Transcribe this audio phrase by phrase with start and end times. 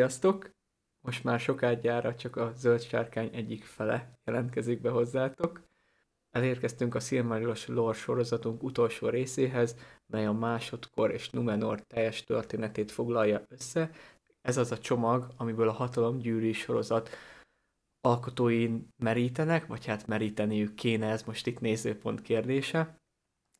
[0.00, 0.50] Sziasztok!
[1.00, 5.62] Most már sokágyára csak a zöld sárkány egyik fele jelentkezik be hozzátok.
[6.30, 9.76] Elérkeztünk a Silmarillos lore sorozatunk utolsó részéhez,
[10.06, 13.90] mely a másodkor és Numenor teljes történetét foglalja össze.
[14.42, 17.10] Ez az a csomag, amiből a hatalom gyűrű sorozat
[18.00, 22.99] alkotói merítenek, vagy hát meríteniük kéne, ez most itt nézőpont kérdése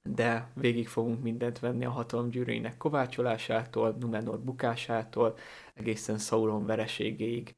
[0.03, 5.37] de végig fogunk mindent venni a hatalom gyűrűinek kovácsolásától, Numenor bukásától,
[5.75, 7.55] egészen Sauron vereségéig.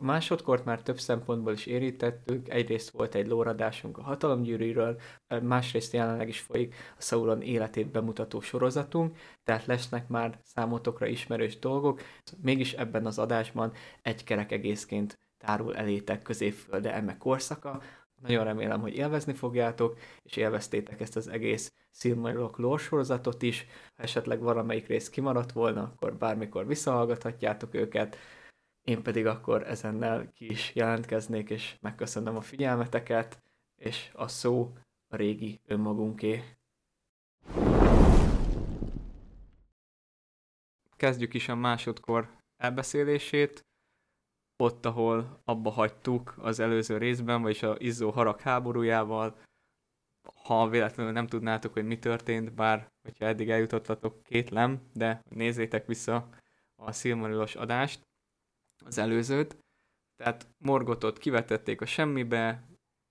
[0.00, 5.00] Másodkort már több szempontból is érítettük, egyrészt volt egy lóradásunk a hatalomgyűrűről,
[5.42, 12.00] másrészt jelenleg is folyik a Sauron életét bemutató sorozatunk, tehát lesznek már számotokra ismerős dolgok,
[12.42, 13.72] mégis ebben az adásban
[14.02, 17.82] egy kerek egészként tárul elétek középfölde eme korszaka,
[18.20, 23.66] nagyon remélem, hogy élvezni fogjátok, és élveztétek ezt az egész Silmarillok lore sorozatot is.
[23.96, 28.16] Ha esetleg valamelyik rész kimaradt volna, akkor bármikor visszahallgathatjátok őket.
[28.82, 33.42] Én pedig akkor ezennel ki is jelentkeznék, és megköszönöm a figyelmeteket,
[33.76, 34.72] és a szó
[35.08, 36.44] a régi önmagunké.
[40.96, 43.67] Kezdjük is a másodkor elbeszélését
[44.60, 49.36] ott, ahol abba hagytuk az előző részben, vagyis a Izzó harag háborújával,
[50.44, 56.28] ha véletlenül nem tudnátok, hogy mi történt, bár hogyha eddig eljutottatok, kétlem, de nézzétek vissza
[56.74, 58.06] a Silmarillos adást,
[58.84, 59.56] az előzőt.
[60.16, 62.68] Tehát Morgotot kivetették a semmibe,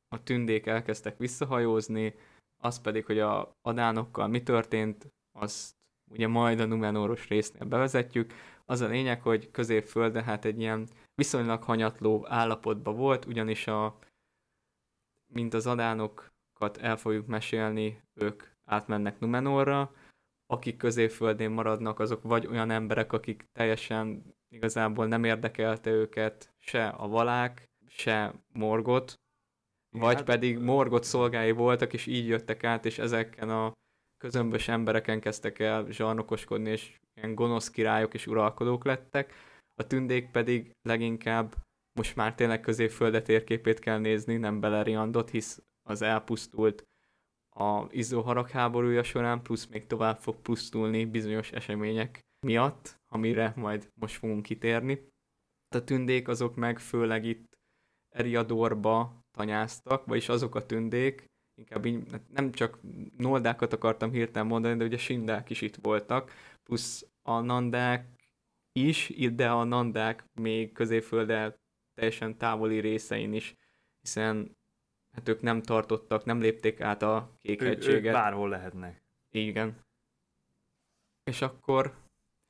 [0.08, 2.16] a tündék elkezdtek visszahajózni,
[2.64, 5.76] az pedig, hogy a adánokkal mi történt, azt
[6.12, 8.34] ugye majd a Numenoros résznél bevezetjük.
[8.66, 10.88] Az a lényeg, hogy középfölde hát egy ilyen
[11.18, 13.98] viszonylag hanyatló állapotban volt, ugyanis a,
[15.28, 19.94] mint az adánokat el fogjuk mesélni, ők átmennek Numenorra,
[20.46, 27.08] akik középföldén maradnak, azok vagy olyan emberek, akik teljesen igazából nem érdekelte őket se a
[27.08, 29.14] valák, se Morgot,
[29.90, 33.72] vagy hát, pedig Morgot szolgái voltak, és így jöttek át, és ezeken a
[34.18, 39.34] közömbös embereken kezdtek el zsarnokoskodni, és ilyen gonosz királyok és uralkodók lettek,
[39.80, 41.56] a tündék pedig leginkább
[41.94, 46.88] most már tényleg középföldet térképét kell nézni, nem Beleriandot, hisz az elpusztult
[47.60, 53.92] a Izzó harag háborúja során, plusz még tovább fog pusztulni bizonyos események miatt, amire majd
[53.94, 55.08] most fogunk kitérni.
[55.76, 57.58] A tündék azok meg főleg itt
[58.16, 61.26] Eriadorba tanyáztak, vagyis azok a tündék,
[61.60, 62.80] inkább így, hát nem csak
[63.18, 66.32] noldákat akartam hirtelen mondani, de ugye sindák is itt voltak,
[66.64, 68.17] plusz a nandák
[68.86, 71.60] is, de a nandák még középfölddel
[71.94, 73.56] teljesen távoli részein is,
[74.02, 74.58] hiszen
[75.12, 79.04] hát ők nem tartottak, nem lépték át a kék ő, Ők bárhol lehetnek.
[79.32, 79.86] Igen.
[81.24, 81.96] És akkor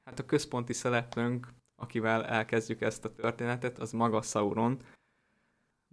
[0.03, 4.81] hát a központi szereplőnk, akivel elkezdjük ezt a történetet, az maga Sauron.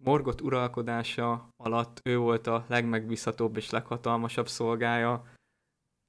[0.02, 5.24] Morgot uralkodása alatt ő volt a legmegbízhatóbb és leghatalmasabb szolgája,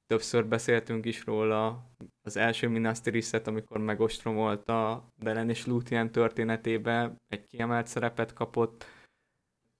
[0.06, 1.90] többször beszéltünk is róla.
[2.22, 8.84] Az első Minas Tirith-et, amikor megostromolta Belen és Luthien történetébe, egy kiemelt szerepet kapott,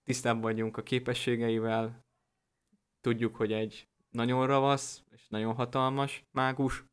[0.05, 2.05] tisztában vagyunk a képességeivel,
[3.01, 6.85] tudjuk, hogy egy nagyon ravasz és nagyon hatalmas mágus,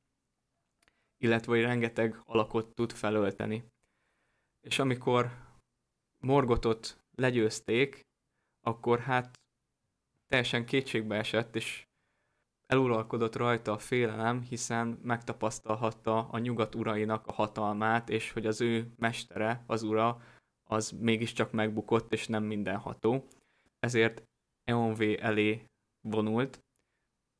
[1.17, 3.63] illetve hogy rengeteg alakot tud felölteni.
[4.61, 5.31] És amikor
[6.19, 8.01] Morgotot legyőzték,
[8.61, 9.39] akkor hát
[10.27, 11.87] teljesen kétségbe esett, és
[12.65, 18.93] eluralkodott rajta a félelem, hiszen megtapasztalhatta a nyugat urainak a hatalmát, és hogy az ő
[18.97, 20.21] mestere, az ura,
[20.63, 23.27] az mégiscsak megbukott, és nem mindenható.
[23.79, 24.23] Ezért
[24.63, 25.65] EONV elé
[26.01, 26.63] vonult.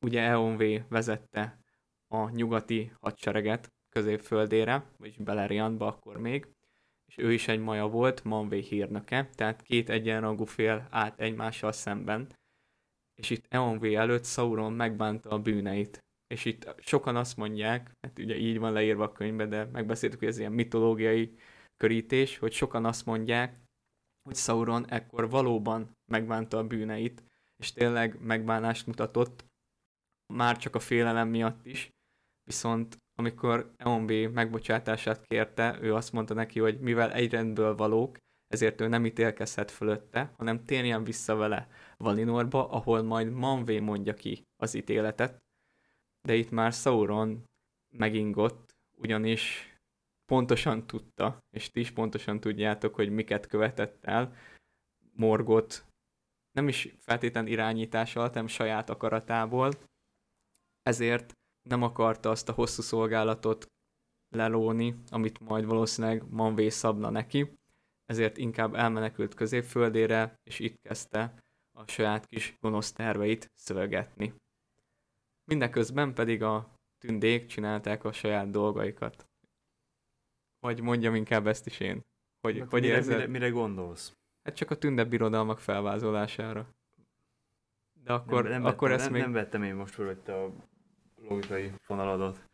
[0.05, 1.59] Ugye EONV vezette
[2.07, 6.47] a nyugati hadsereget középföldére, vagyis Beleriandba akkor még,
[7.05, 12.27] és ő is egy maja volt, Manvé hírnöke, tehát két egyenrangú fél állt egymással szemben,
[13.15, 16.03] és itt EONV előtt Sauron megbánta a bűneit.
[16.27, 20.27] És itt sokan azt mondják, hát ugye így van leírva a könyvben, de megbeszéltük, hogy
[20.27, 21.35] ez ilyen mitológiai
[21.77, 23.61] körítés, hogy sokan azt mondják,
[24.23, 27.23] hogy Sauron ekkor valóban megbánta a bűneit,
[27.57, 29.45] és tényleg megbánást mutatott,
[30.33, 31.89] már csak a félelem miatt is,
[32.43, 38.17] viszont amikor EONB megbocsátását kérte, ő azt mondta neki, hogy mivel egy rendből valók,
[38.53, 41.67] ezért ő nem ítélkezhet fölötte, hanem térjen vissza vele
[41.97, 45.43] Valinorba, ahol majd Manvé mondja ki az ítéletet.
[46.27, 47.43] De itt már Sauron
[47.97, 49.73] megingott, ugyanis
[50.25, 54.35] pontosan tudta, és ti is pontosan tudjátok, hogy miket követett el
[55.15, 55.85] Morgot
[56.51, 59.71] nem is feltétlen irányítás alatt, hanem saját akaratából.
[60.81, 61.33] Ezért
[61.69, 63.65] nem akarta azt a hosszú szolgálatot
[64.35, 67.53] lelóni, amit majd valószínűleg Manvé szabna neki,
[68.13, 71.33] ezért inkább elmenekült középföldére, és itt kezdte
[71.71, 74.33] a saját kis gonosz terveit szövegetni.
[75.45, 79.27] Mindeközben pedig a tündék csinálták a saját dolgaikat.
[80.59, 82.01] Vagy mondjam inkább ezt is én.
[82.41, 83.15] Hogy, Hát hogy mire, érzed?
[83.15, 84.13] mire, mire gondolsz?
[84.43, 86.67] Hát csak a tünde birodalmak felvázolására.
[88.03, 89.21] De akkor, nem, nem, akkor vettem, ezt nem, még...
[89.21, 90.53] nem vettem én most föl hogy te a
[91.15, 92.49] logikai fonaladat.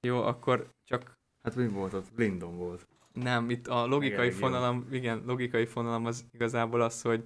[0.00, 2.16] Jó, akkor csak Hát mi volt ott?
[2.16, 2.86] Lindon volt.
[3.12, 4.38] Nem, itt a logikai Meg elég jó.
[4.38, 7.24] fonalam, igen, logikai fonalam az igazából az, hogy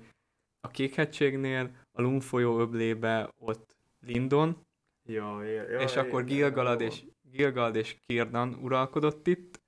[0.61, 4.67] a Kékhegységnél, a Lung folyó öblébe ott Lindon,
[5.09, 9.61] Ja, ja, ja, és akkor Gilgalad és, Gilgalad és Kirdan uralkodott itt,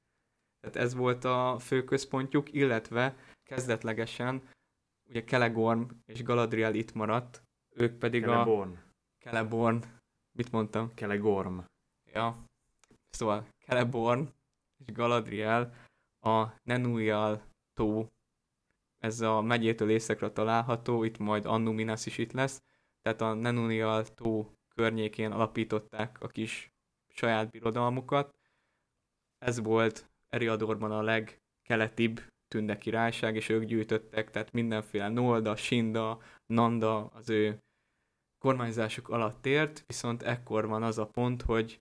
[0.60, 4.42] tehát ez volt a fő központjuk, illetve kezdetlegesen
[5.08, 7.42] ugye Kelegorm és Galadriel itt maradt,
[7.74, 8.78] ők pedig a Celeborn.
[9.18, 9.82] Celeborn,
[10.32, 10.94] mit mondtam?
[10.94, 11.58] Kelegorm.
[12.12, 12.44] Ja,
[13.10, 14.28] szóval Celeborn
[14.78, 15.74] és Galadriel
[16.36, 17.42] a Nenuyal
[17.74, 18.08] tó,
[18.98, 22.62] ez a megyétől északra található, itt majd Annuminas is itt lesz,
[23.02, 26.72] tehát a Nenuyal tó környékén alapították a kis
[27.08, 28.36] saját birodalmukat.
[29.38, 37.06] Ez volt Eriadorban a legkeletibb tünde királyság, és ők gyűjtöttek, tehát mindenféle Nolda, Sinda, Nanda
[37.06, 37.58] az ő
[38.38, 41.80] kormányzásuk alatt ért, viszont ekkor van az a pont, hogy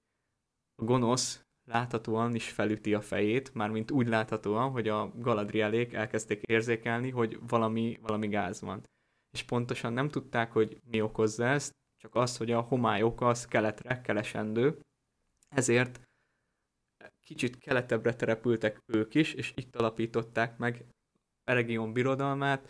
[0.75, 7.09] a gonosz láthatóan is felüti a fejét, mármint úgy láthatóan, hogy a Galadrielék elkezdték érzékelni,
[7.09, 8.83] hogy valami, valami gáz van.
[9.31, 13.45] És pontosan nem tudták, hogy mi okozza ezt, csak az, hogy a homály oka az
[13.45, 14.79] keletre kelesendő,
[15.49, 16.01] ezért
[17.19, 20.85] kicsit keletebbre terepültek ők is, és itt alapították meg
[21.43, 22.69] Eregion birodalmát,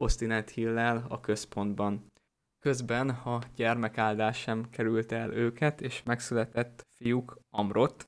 [0.00, 2.12] Ostinet Hillel a központban.
[2.58, 8.04] Közben a gyermekáldás sem került el őket, és megszületett fiúk Amrot.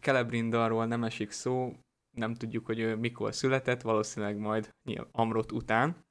[0.00, 1.72] Celebrindarról nem esik szó,
[2.16, 4.74] nem tudjuk, hogy ő mikor született, valószínűleg majd
[5.12, 6.04] Amrot után.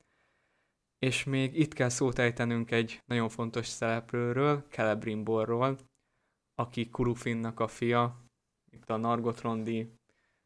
[1.00, 5.77] És még itt kell szót ejtenünk egy nagyon fontos szereplőről, Celebrimborról,
[6.56, 8.24] aki Kurufinnak a fia,
[8.71, 9.94] itt a Nargotrondi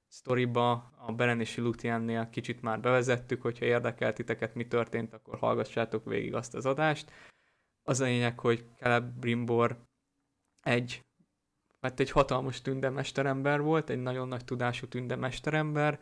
[0.08, 6.06] sztoriba, a Beren és Lutiennél kicsit már bevezettük, hogyha érdekel titeket, mi történt, akkor hallgassátok
[6.06, 7.12] végig azt az adást.
[7.84, 9.84] Az a lényeg, hogy Celebrimbor
[10.62, 11.02] egy,
[11.90, 16.00] hát egy hatalmas tündemesterember volt, egy nagyon nagy tudású tündemesterember,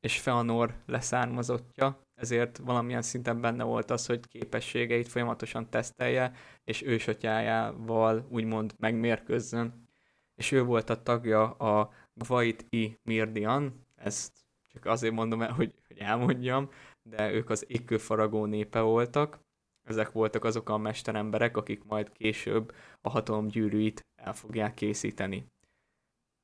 [0.00, 6.32] és Feanor leszármazottja, ezért valamilyen szinten benne volt az, hogy képességeit folyamatosan tesztelje,
[6.64, 9.88] és ősatyájával úgymond megmérkőzzön.
[10.34, 14.32] És ő volt a tagja a Gvait i Mirdian, ezt
[14.72, 16.70] csak azért mondom el, hogy, hogy elmondjam,
[17.02, 19.40] de ők az égkőfaragó népe voltak.
[19.88, 25.46] Ezek voltak azok a mesteremberek, akik majd később a hatalom gyűrűit el fogják készíteni.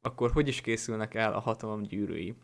[0.00, 2.36] Akkor hogy is készülnek el a hatalom gyűrűi?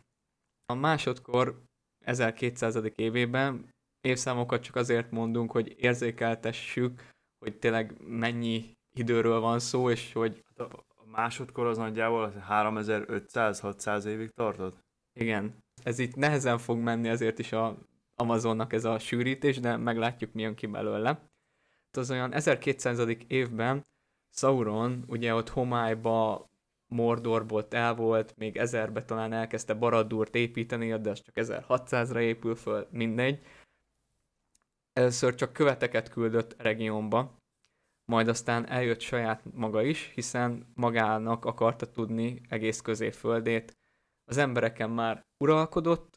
[0.67, 1.63] A másodkor
[2.05, 2.79] 1200.
[2.95, 3.71] évében
[4.01, 7.09] évszámokat csak azért mondunk, hogy érzékeltessük,
[7.39, 14.31] hogy tényleg mennyi időről van szó, és hogy Hát a, másodkor az nagyjából 3500-600 évig
[14.31, 14.81] tartott?
[15.19, 17.79] igen, ez itt nehezen fog menni, ezért is a
[18.21, 21.09] Amazonnak ez a sűrítés, de meglátjuk, mi jön ki belőle.
[21.09, 23.01] Hát Az olyan 1200.
[23.27, 23.87] évben
[24.33, 26.49] Sauron ugye ott homályba
[26.87, 32.87] Mordorból el volt, még ezerbe talán elkezdte Baraddurt építeni, de az csak 1600-ra épül föl,
[32.91, 33.43] mindegy.
[34.93, 37.39] Először csak követeket küldött regionba,
[38.05, 43.77] majd aztán eljött saját maga is, hiszen magának akarta tudni egész középföldét.
[44.25, 46.10] Az embereken már uralkodott,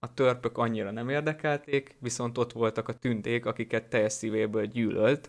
[0.00, 5.28] a törpök annyira nem érdekelték, viszont ott voltak a tündék, akiket teljes szívéből gyűlölt,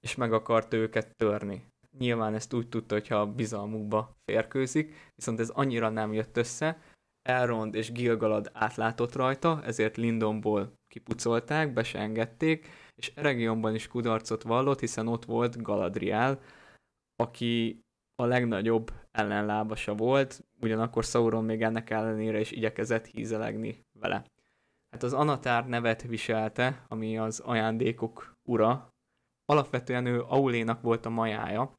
[0.00, 1.66] és meg akart őket törni.
[1.98, 6.80] Nyilván ezt úgy tudta, hogyha a bizalmukba férkőzik, viszont ez annyira nem jött össze,
[7.28, 14.42] Elrond és Gilgalad átlátott rajta, ezért Lindonból kipucolták, be se engedték, és Eregionban is kudarcot
[14.42, 16.40] vallott, hiszen ott volt Galadriel,
[17.16, 17.80] aki
[18.22, 24.24] a legnagyobb ellenlábasa volt, ugyanakkor Sauron még ennek ellenére is igyekezett hízelegni vele.
[24.90, 28.88] Hát az Anatár nevet viselte, ami az ajándékok ura.
[29.44, 31.78] Alapvetően ő Aulénak volt a majája,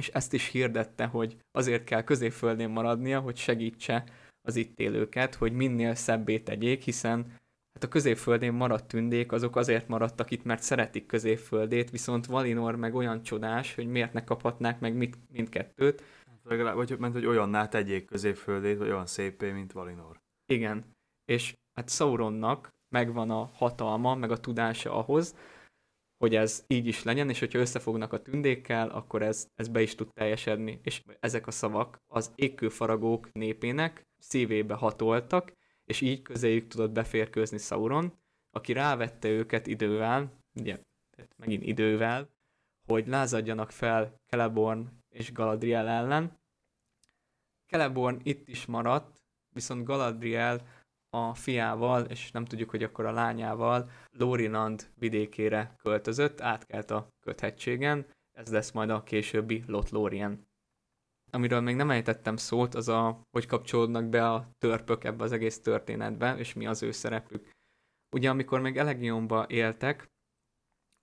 [0.00, 4.04] és ezt is hirdette, hogy azért kell középföldén maradnia, hogy segítse
[4.42, 7.26] az itt élőket, hogy minél szebbé tegyék, hiszen
[7.72, 12.94] hát a középföldén maradt tündék, azok azért maradtak itt, mert szeretik középföldét, viszont Valinor meg
[12.94, 16.02] olyan csodás, hogy miért ne kaphatnák meg mit, mindkettőt.
[16.42, 20.20] Legalább, vagy ment, hogy olyanná tegyék középföldét, vagy olyan szépé, mint Valinor.
[20.46, 20.93] Igen,
[21.24, 25.36] és hát Sauronnak megvan a hatalma, meg a tudása ahhoz,
[26.16, 29.94] hogy ez így is legyen, és hogyha összefognak a tündékkel, akkor ez, ez be is
[29.94, 30.80] tud teljesedni.
[30.82, 35.52] És ezek a szavak az égkőfaragók népének szívébe hatoltak,
[35.84, 38.12] és így közéjük tudott beférkőzni Sauron,
[38.50, 40.78] aki rávette őket idővel, ugye,
[41.36, 42.28] megint idővel,
[42.86, 46.38] hogy lázadjanak fel Celeborn és Galadriel ellen.
[47.66, 49.20] Celeborn itt is maradt,
[49.54, 50.66] viszont Galadriel
[51.14, 58.06] a fiával, és nem tudjuk, hogy akkor a lányával Lórinand vidékére költözött, átkelt a köthegységen,
[58.38, 60.46] ez lesz majd a későbbi Lothlórien.
[61.30, 65.60] Amiről még nem ejtettem szót, az a, hogy kapcsolódnak be a törpök ebbe az egész
[65.60, 67.50] történetbe, és mi az ő szerepük.
[68.16, 70.08] Ugye amikor még Elegionba éltek,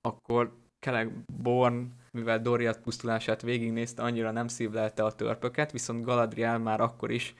[0.01, 7.11] akkor Celeborn, mivel Doriath pusztulását végignézte, annyira nem szívlelte a törpöket, viszont Galadriel már akkor
[7.11, 7.35] is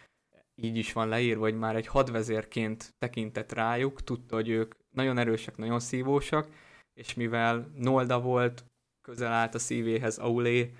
[0.56, 5.58] így is van leírva, hogy már egy hadvezérként tekintett rájuk, tudta, hogy ők nagyon erősek,
[5.58, 6.50] nagyon szívósak,
[6.94, 8.66] és mivel Nolda volt,
[9.02, 10.74] közel állt a szívéhez Aulé,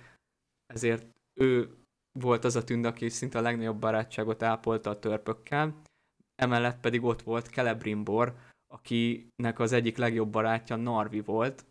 [0.66, 1.06] ezért
[1.40, 1.76] ő
[2.18, 5.82] volt az a tünd, aki szinte a legnagyobb barátságot ápolta a törpökkel,
[6.34, 8.34] emellett pedig ott volt Celebrimbor,
[8.66, 11.64] akinek az egyik legjobb barátja Narvi volt.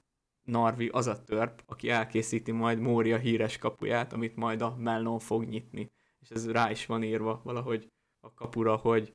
[0.47, 5.43] Narvi az a törp, aki elkészíti majd Mória híres kapuját, amit majd a Melnon fog
[5.43, 5.91] nyitni.
[6.21, 7.87] És ez rá is van írva valahogy
[8.19, 9.11] a kapura, hogy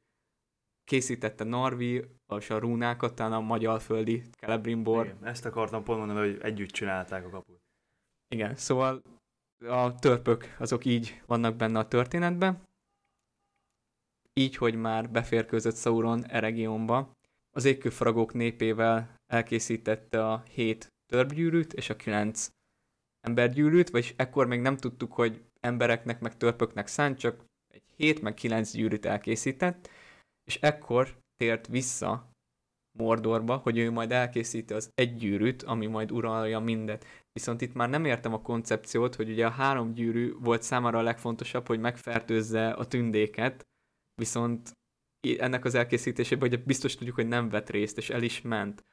[0.85, 2.05] készítette Narvi
[2.39, 5.07] és a rúnákat, talán a magyarföldi Celebrimbor.
[5.07, 7.61] Igen, ezt akartam pont mondani, hogy együtt csinálták a kaput.
[8.29, 9.03] Igen, szóval
[9.65, 12.63] a törpök azok így vannak benne a történetben.
[14.33, 17.13] Így, hogy már beférkőzött Sauron Eregionba,
[17.51, 22.49] az égkőfaragók népével elkészítette a hét törpgyűrűt és a kilenc
[23.21, 27.45] embergyűrűt, vagyis ekkor még nem tudtuk, hogy embereknek meg törpöknek szánt, csak
[27.75, 29.91] egy 7 meg 9 gyűrűt elkészített,
[30.45, 32.31] és ekkor tért vissza
[32.99, 37.05] Mordorba, hogy ő majd elkészíti az egy gyűrűt, ami majd uralja mindet.
[37.33, 41.03] Viszont itt már nem értem a koncepciót, hogy ugye a három gyűrű volt számára a
[41.03, 43.67] legfontosabb, hogy megfertőzze a tündéket,
[44.15, 44.73] viszont
[45.39, 48.85] ennek az elkészítésében hogy biztos tudjuk, hogy nem vett részt, és el is ment.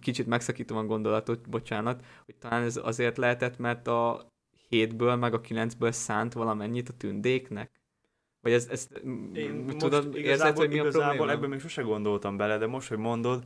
[0.00, 4.28] Kicsit megszakítom a gondolatot, bocsánat, hogy talán ez azért lehetett, mert a
[4.68, 7.70] hétből meg a kilencből szánt valamennyit a tündéknek?
[8.40, 8.88] Vagy ez, ez
[9.34, 11.30] Én tudod, érzed, hogy mi a probléma?
[11.30, 13.44] Ebben még sose gondoltam bele, de most, hogy mondod,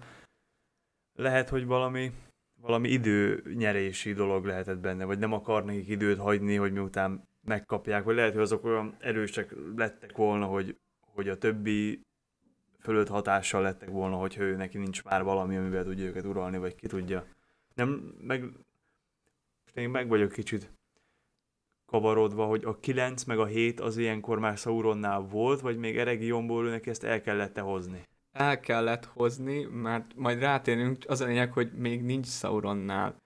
[1.14, 2.12] lehet, hogy valami,
[2.60, 8.14] valami időnyerési dolog lehetett benne, vagy nem akar nekik időt hagyni, hogy miután megkapják, vagy
[8.14, 12.00] lehet, hogy azok olyan erősek lettek volna, hogy, hogy a többi
[12.78, 16.74] fölött hatással lettek volna, hogy ő neki nincs már valami, amivel tudja őket uralni, vagy
[16.74, 17.26] ki tudja.
[17.74, 18.44] Nem, meg
[19.74, 20.70] én meg vagyok kicsit
[21.90, 26.68] kavarodva, hogy a 9 meg a 7 az ilyenkor már Sauronnál volt, vagy még Eregionból
[26.68, 28.02] neki ezt el kellett hozni?
[28.32, 33.16] El kellett hozni, mert majd rátérünk, az a lényeg, hogy még nincs Sauronnál.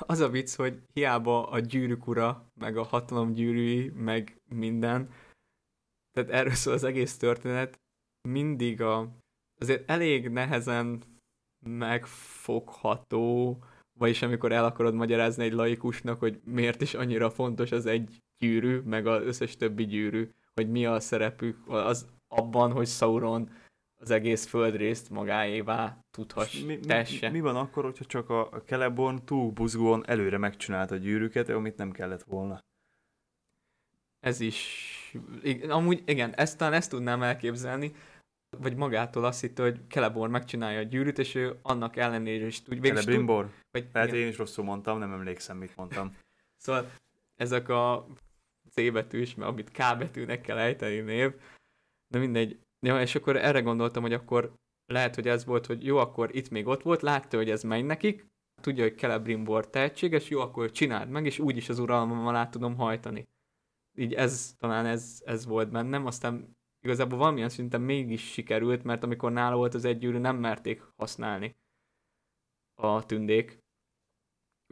[0.00, 5.10] Az a vicc, hogy hiába a gyűrűk ura, meg a hatalom gyűrűi, meg minden,
[6.12, 7.80] tehát erről szól az egész történet,
[8.28, 9.08] mindig a,
[9.60, 11.02] azért elég nehezen
[11.66, 13.58] megfogható,
[13.98, 18.78] vagyis amikor el akarod magyarázni egy laikusnak, hogy miért is annyira fontos az egy gyűrű,
[18.78, 23.50] meg az összes többi gyűrű, hogy mi a szerepük az abban, hogy Sauron
[24.00, 29.50] az egész földrészt magáévá tudhass, mi, mi, mi, van akkor, hogyha csak a, Celeborn túl
[29.50, 32.64] buzgón előre megcsinálta a gyűrűket, amit nem kellett volna?
[34.20, 34.92] Ez is...
[35.68, 37.94] Amúgy igen, ezt talán ezt tudnám elképzelni,
[38.58, 42.84] vagy magától azt hitte, hogy Celeborn megcsinálja a gyűrűt, és ő annak ellenére is tud.
[42.84, 43.50] Celebrimbor?
[43.70, 46.16] Vagy, Lehet én is rosszul mondtam, nem emlékszem, mit mondtam.
[46.62, 46.90] szóval
[47.34, 48.06] ezek a
[48.70, 51.34] C betűs, mert amit K betűnek kell ejteni név,
[52.08, 52.58] de mindegy.
[52.86, 54.54] Ja, és akkor erre gondoltam, hogy akkor
[54.86, 57.84] lehet, hogy ez volt, hogy jó, akkor itt még ott volt, látta, hogy ez megy
[57.84, 58.26] nekik,
[58.60, 63.28] tudja, hogy Celebrimbor tehetséges, jó, akkor csináld meg, és úgyis az uralmammal át tudom hajtani.
[63.98, 66.55] Így ez, talán ez, ez volt bennem, aztán
[66.86, 71.56] igazából valamilyen szinten mégis sikerült, mert amikor nála volt az egy gyűrű, nem merték használni
[72.74, 73.58] a tündék.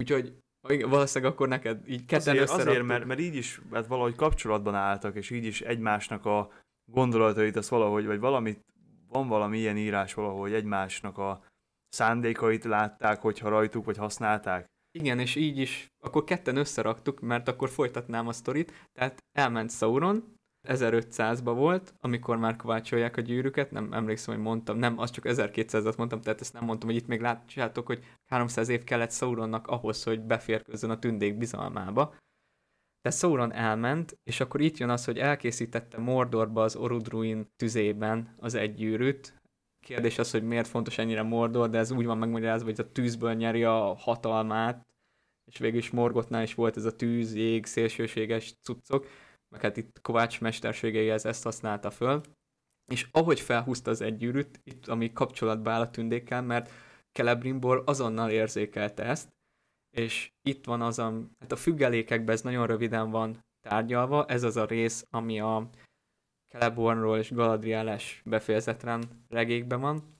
[0.00, 4.74] Úgyhogy valószínűleg akkor neked így ketten azért, azért mert, mert így is hát valahogy kapcsolatban
[4.74, 6.50] álltak, és így is egymásnak a
[6.84, 8.60] gondolatait, az valahogy, vagy valamit,
[9.08, 11.44] van valami ilyen írás valahogy egymásnak a
[11.88, 14.66] szándékait látták, hogyha rajtuk, vagy használták.
[14.98, 20.33] Igen, és így is, akkor ketten összeraktuk, mert akkor folytatnám a sztorit, tehát elment Sauron,
[20.68, 25.96] 1500-ba volt, amikor már kovácsolják a gyűrűket, nem emlékszem, hogy mondtam, nem, az csak 1200-at
[25.96, 30.02] mondtam, tehát ezt nem mondtam, hogy itt még látjátok, hogy 300 év kellett Sauronnak ahhoz,
[30.02, 32.14] hogy beférkőzzön a tündék bizalmába.
[33.02, 38.54] De Sauron elment, és akkor itt jön az, hogy elkészítette Mordorba az Orudruin tüzében az
[38.54, 39.42] egy gyűrűt,
[39.84, 43.32] kérdés az, hogy miért fontos ennyire Mordor, de ez úgy van megmagyarázva, hogy a tűzből
[43.32, 44.86] nyeri a hatalmát,
[45.50, 49.06] és végül is Morgotnál is volt ez a tűz, jég, szélsőséges cuccok,
[49.54, 52.20] meg hát itt Kovács mesterségeihez ezt használta föl,
[52.92, 56.70] és ahogy felhúzta az egygyűrűt, itt ami kapcsolatba áll a tündékkel, mert
[57.12, 59.28] Celebrimbor azonnal érzékelte ezt,
[59.96, 64.56] és itt van az, a, hát a függelékekben ez nagyon röviden van tárgyalva, ez az
[64.56, 65.70] a rész, ami a
[66.48, 70.18] Celebornról és Galadrielás befejezetlen regékben van,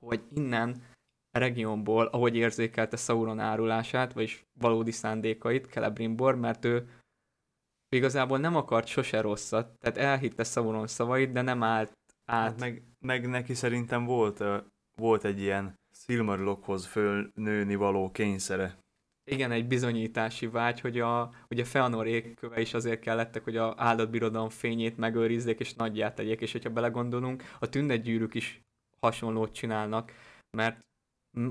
[0.00, 0.82] hogy innen
[1.30, 6.88] a regionból, ahogy érzékelte Sauron árulását, vagyis valódi szándékait, Celebrimbor, mert ő
[7.88, 11.92] igazából nem akart sose rosszat, tehát elhitte Sauron szavait, de nem állt
[12.24, 12.50] át.
[12.50, 14.44] Hát meg, meg neki szerintem volt,
[15.00, 18.78] volt egy ilyen Silmarillokhoz fölnőni való kényszere.
[19.30, 24.48] Igen, egy bizonyítási vágy, hogy a, ugye Feanor égköve is azért kellettek, hogy a állatbirodalom
[24.48, 28.60] fényét megőrizzék és nagyját tegyék, és hogyha belegondolunk, a tündetgyűrűk is
[29.00, 30.12] hasonlót csinálnak,
[30.56, 30.80] mert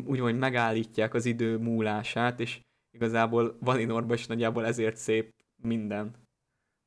[0.05, 6.26] úgymond megállítják az idő múlását, és igazából Valinorban is nagyjából ezért szép minden,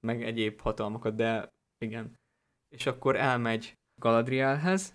[0.00, 2.18] meg egyéb hatalmakat, de igen.
[2.68, 4.94] És akkor elmegy Galadrielhez,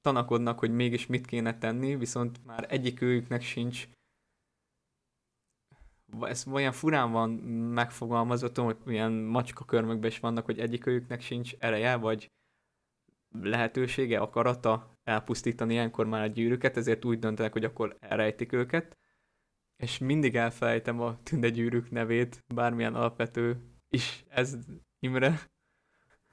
[0.00, 3.88] tanakodnak, hogy mégis mit kéne tenni, viszont már egyik őjüknek sincs.
[6.20, 11.20] Ez olyan furán van megfogalmazva, tudom, hogy ilyen macska körmökben is vannak, hogy egyik őjüknek
[11.20, 12.30] sincs ereje, vagy
[13.34, 18.98] lehetősége, akarata elpusztítani ilyenkor már a gyűrűket, ezért úgy döntenek, hogy akkor elrejtik őket,
[19.82, 24.56] és mindig elfelejtem a tündegyűrűk nevét, bármilyen alapvető is ez,
[24.98, 25.40] Imre.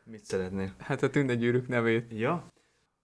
[0.04, 0.76] Mit szeretnél?
[0.78, 2.14] Hát a tündegyűrűk nevét.
[2.14, 2.48] Ja?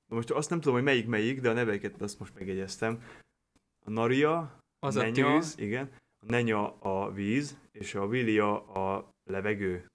[0.05, 3.03] Most azt nem tudom, hogy melyik melyik, de a neveiket azt most megjegyeztem.
[3.85, 5.55] A Naria, az Nenya, a tűz.
[5.57, 5.91] Igen.
[6.19, 9.85] A Nenya a víz, és a Vilia a levegő.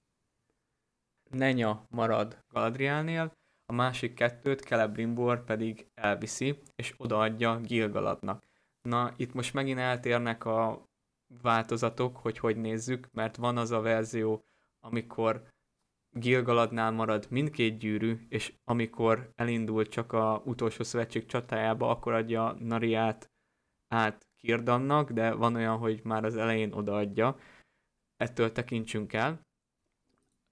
[1.30, 3.32] Nenya marad Galadrielnél,
[3.66, 8.42] a másik kettőt Celebrimbor pedig elviszi, és odaadja Gilgaladnak.
[8.82, 10.88] Na, itt most megint eltérnek a
[11.42, 14.44] változatok, hogy hogy nézzük, mert van az a verzió,
[14.80, 15.48] amikor
[16.12, 23.30] Gilgaladnál marad mindkét gyűrű, és amikor elindul csak a utolsó szövetség csatájába, akkor adja Nariát
[23.88, 27.38] át Kirdannak, de van olyan, hogy már az elején odaadja.
[28.16, 29.40] Ettől tekintsünk el.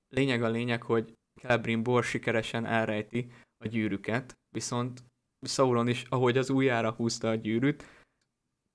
[0.09, 5.05] Lényeg a lényeg, hogy Celebrimbor sikeresen elrejti a gyűrűket, viszont
[5.41, 7.85] Sauron is, ahogy az újjára húzta a gyűrűt,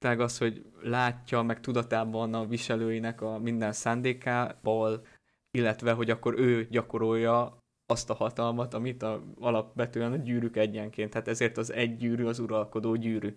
[0.04, 5.06] tehát az, hogy látja, meg tudatában a viselőinek a minden szándékából,
[5.52, 11.10] illetve hogy akkor ő gyakorolja azt a hatalmat, amit a, alapvetően a gyűrűk egyenként.
[11.10, 13.36] Tehát ezért az egy gyűrű az uralkodó gyűrű.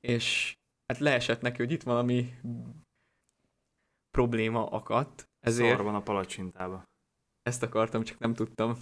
[0.00, 2.34] És hát leesett neki, hogy itt valami
[4.10, 5.28] probléma akadt.
[5.40, 5.76] Ezért...
[5.76, 6.84] Szar van a palacsintába.
[7.42, 8.76] Ezt akartam, csak nem tudtam.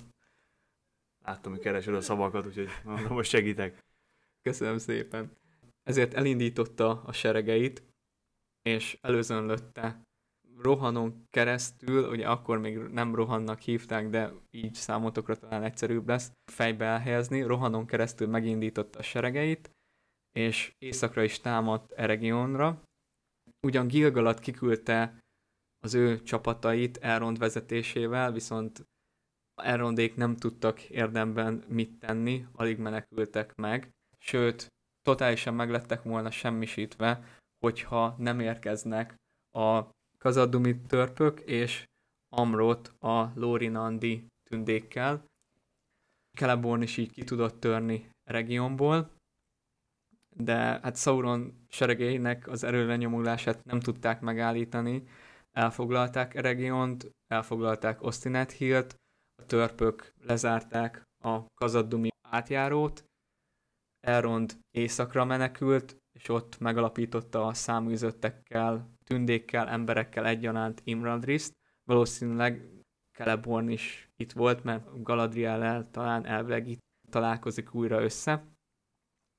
[1.25, 3.85] Láttam, hogy keresed a szavakat, úgyhogy mondom, most segítek.
[4.43, 5.45] Köszönöm szépen.
[5.89, 7.83] Ezért elindította a seregeit,
[8.63, 10.03] és előzönlötte
[10.59, 16.85] rohanon keresztül, ugye akkor még nem rohannak hívták, de így számotokra talán egyszerűbb lesz fejbe
[16.85, 19.71] elhelyezni, rohanon keresztül megindította a seregeit,
[20.33, 22.83] és északra is támadt Eregionra.
[23.67, 25.19] Ugyan Gilgalad kiküldte
[25.85, 28.87] az ő csapatait Elrond vezetésével, viszont
[29.63, 34.75] Elrondék nem tudtak érdemben mit tenni, alig menekültek meg, sőt,
[35.07, 37.25] totálisan meglettek volna semmisítve,
[37.59, 39.15] hogyha nem érkeznek
[39.59, 39.83] a
[40.19, 41.85] kazadumi törpök és
[42.37, 45.25] Amrot a Lorinandi tündékkel.
[46.39, 49.11] Celeborn is így ki tudott törni regionból,
[50.37, 55.03] de hát Sauron seregeinek az erőlenyomulását nem tudták megállítani,
[55.53, 58.95] elfoglalták a regiont, elfoglalták Ostinet Hilt,
[59.43, 63.06] a törpök lezárták a Kazadumi átjárót,
[64.01, 71.55] Elrond északra menekült, és ott megalapította a száműzöttekkel, tündékkel, emberekkel egyaránt Imradriszt.
[71.85, 72.71] Valószínűleg
[73.13, 78.45] Celeborn is itt volt, mert galadriel talán elvileg itt találkozik újra össze.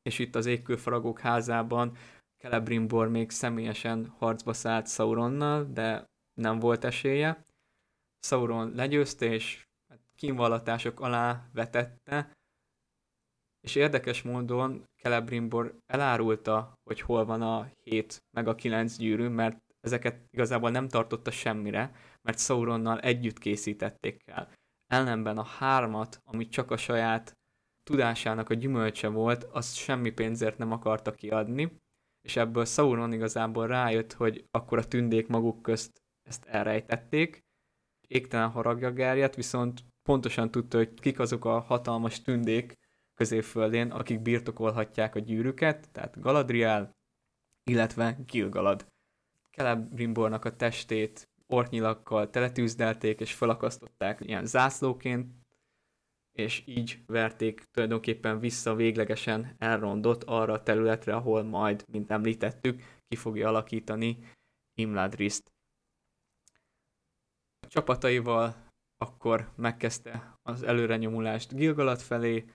[0.01, 1.97] És itt az égkőfaragók házában
[2.37, 7.45] Celebrimbor még személyesen harcba szállt Sauronnal, de nem volt esélye.
[8.19, 12.36] Sauron legyőzte, és hát kínvallatások alá vetette,
[13.61, 19.57] és érdekes módon Celebrimbor elárulta, hogy hol van a 7 meg a 9 gyűrű, mert
[19.79, 21.91] ezeket igazából nem tartotta semmire,
[22.21, 24.51] mert Sauronnal együtt készítették el.
[24.87, 27.33] Ellenben a hármat, amit csak a saját
[27.83, 31.77] tudásának a gyümölcse volt, azt semmi pénzért nem akarta kiadni,
[32.21, 37.39] és ebből Sauron igazából rájött, hogy akkor a tündék maguk közt ezt elrejtették.
[38.07, 42.73] Égtelen haragja gerjedt, viszont pontosan tudta, hogy kik azok a hatalmas tündék,
[43.17, 46.95] középföldén, akik birtokolhatják a gyűrűket, tehát Galadriel,
[47.63, 48.85] illetve Gilgalad.
[49.51, 55.35] Celebrimbornak a testét orknyilakkal teletűzdelték és felakasztották ilyen zászlóként,
[56.31, 63.15] és így verték tulajdonképpen vissza véglegesen elrondott arra a területre, ahol majd, mint említettük, ki
[63.15, 64.17] fogja alakítani
[64.73, 65.51] Imladriszt.
[67.59, 68.65] A csapataival
[68.97, 72.45] akkor megkezdte az előrenyomulást Gilgalat felé,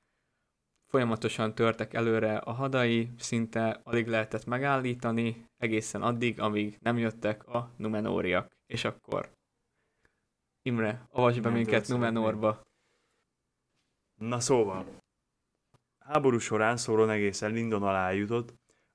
[0.92, 7.72] folyamatosan törtek előre a hadai, szinte alig lehetett megállítani, egészen addig, amíg nem jöttek a
[7.76, 8.50] Numenóriak.
[8.66, 9.32] És akkor
[10.62, 12.60] Imre, avasd be minket Numenorba.
[14.20, 14.86] Na szóval,
[16.04, 18.54] háború során Szóron egészen Lindon alá jutott,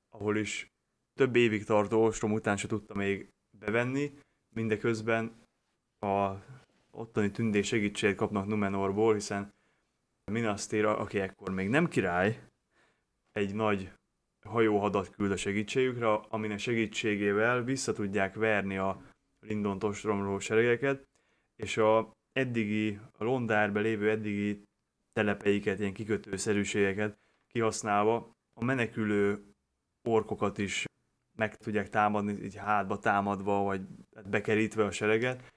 [0.10, 0.68] ahol is
[1.14, 4.20] több évig tartó ostrom után se tudta még bevenni,
[4.56, 5.44] mindeközben
[6.00, 6.34] a
[6.92, 9.56] ottani tündé segítséget kapnak Numenorból, hiszen
[10.32, 12.44] Minasztér, aki ekkor még nem király,
[13.32, 13.92] egy nagy
[14.46, 19.02] hajóhadat küld a segítségükre, aminek segítségével vissza tudják verni a
[19.40, 21.08] Lindon ostromló seregeket,
[21.56, 24.64] és a eddigi, a Londárbe lévő eddigi
[25.14, 29.54] telepeiket, ilyen kikötőszerűségeket kihasználva a menekülő
[30.04, 30.86] orkokat is
[31.38, 33.82] meg tudják támadni, így hátba támadva, vagy
[34.30, 35.54] bekerítve a sereget.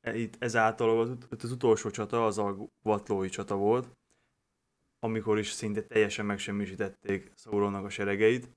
[0.00, 3.96] E, itt ezáltal az, az utolsó csata az a Vatlói csata volt,
[5.04, 8.50] amikor is szinte teljesen megsemmisítették Sauronnak a seregeit.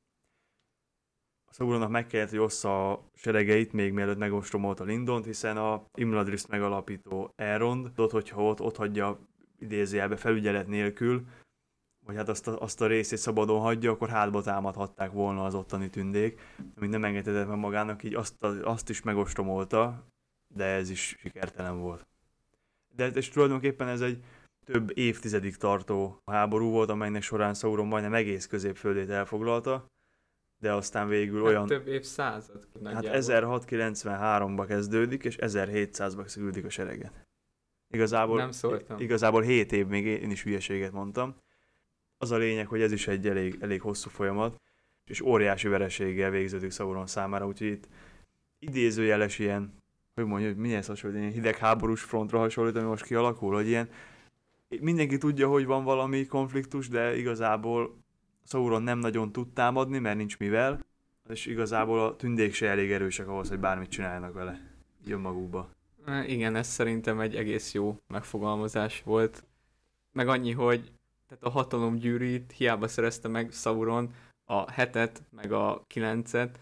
[1.45, 6.47] A Sauronnak meg kellett, hogy ossza a seregeit, még mielőtt megostromolta Lindont, hiszen a Imladriszt
[6.47, 9.19] megalapító Elrond, ott, hogyha ott, ott hagyja
[9.60, 11.25] idézőjelbe felügyelet nélkül,
[12.05, 15.89] vagy hát azt a, azt a részét szabadon hagyja, akkor hátba támadhatták volna az ottani
[15.89, 16.41] tündék,
[16.75, 20.07] amit nem engedhetett meg magának, így azt, azt is megostromolta,
[20.55, 22.07] de ez is sikertelen volt.
[22.95, 24.23] De és tulajdonképpen ez egy
[24.71, 29.86] több évtizedig tartó háború volt, amelynek során Sauron majdnem egész középföldét elfoglalta,
[30.60, 31.65] de aztán végül hát olyan...
[31.65, 32.67] több évszázad.
[32.84, 37.27] Hát 1693-ba kezdődik, és 1700-ba szüldik a sereget.
[37.89, 38.99] Igazából, nem szóltam.
[38.99, 41.36] Igazából 7 év, még én is hülyeséget mondtam.
[42.17, 44.62] Az a lényeg, hogy ez is egy elég, elég hosszú folyamat,
[45.06, 47.88] és óriási vereséggel végződik Sauron számára, úgyhogy itt
[48.60, 49.73] idézőjeles ilyen,
[50.13, 53.89] hogy mondjuk, hogy milyen hasonlít, ilyen hidegháborús frontra hasonlít, ami most kialakul, hogy ilyen
[54.80, 57.97] mindenki tudja, hogy van valami konfliktus, de igazából
[58.43, 60.86] Sauron nem nagyon tud támadni, mert nincs mivel,
[61.30, 64.60] és igazából a tündék se elég erősek ahhoz, hogy bármit csináljanak vele.
[65.06, 65.69] Jön magukba.
[66.25, 69.43] Igen, ez szerintem egy egész jó megfogalmazás volt.
[70.12, 70.91] Meg annyi, hogy
[71.27, 74.13] tehát a hatalom gyűrűt hiába szerezte meg Sauron
[74.45, 76.60] a hetet, meg a kilencet,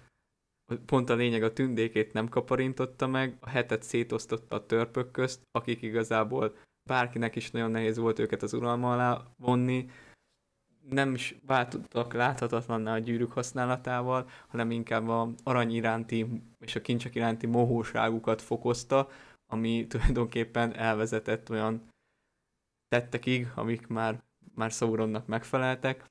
[0.86, 5.82] pont a lényeg a tündékét nem kaparintotta meg, a hetet szétosztotta a törpök közt, akik
[5.82, 6.56] igazából
[6.90, 9.90] bárkinek is nagyon nehéz volt őket az uralma alá vonni,
[10.90, 17.16] nem is váltottak láthatatlanná a gyűrűk használatával, hanem inkább a arany iránti és a kincsek
[17.16, 19.10] iránti mohóságukat fokozta,
[19.48, 21.88] ami tulajdonképpen elvezetett olyan
[22.88, 24.24] tettekig, amik már,
[24.56, 26.06] már Sauronnak megfeleltek,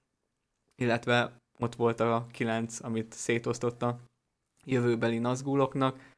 [0.76, 3.98] illetve ott volt a kilenc, amit szétosztotta
[4.64, 6.12] jövőbeli nazguloknak,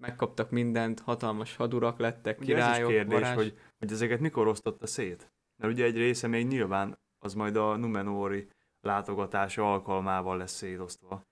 [0.00, 3.34] megkaptak mindent, hatalmas hadurak lettek, ugye királyok, ez is kérdés, varázs.
[3.34, 5.32] hogy, hogy ezeket mikor osztotta szét?
[5.56, 8.48] Mert ugye egy része még nyilván az majd a Numenori
[8.80, 11.28] látogatása alkalmával lesz szétosztva.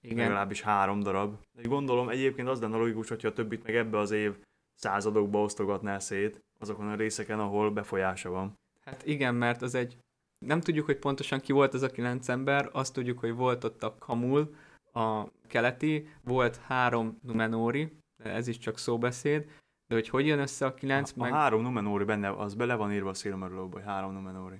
[0.00, 0.16] Igen.
[0.16, 1.36] Legalábbis három darab.
[1.52, 4.38] De gondolom egyébként az lenne logikus, hogyha a többit meg ebbe az év
[4.74, 8.58] századokba osztogatná szét, azokon a részeken, ahol befolyása van.
[8.84, 9.96] Hát igen, mert az egy...
[10.38, 13.82] Nem tudjuk, hogy pontosan ki volt az a kilenc ember, azt tudjuk, hogy volt ott
[13.82, 14.54] a Kamul,
[14.92, 19.50] a keleti, volt három Numenóri, ez is csak szóbeszéd,
[19.86, 21.32] de hogy hogy jön össze a kilenc, a, meg...
[21.32, 24.58] A három Numenóri benne, az bele van írva a Silmarillóba, hogy három Numenóri.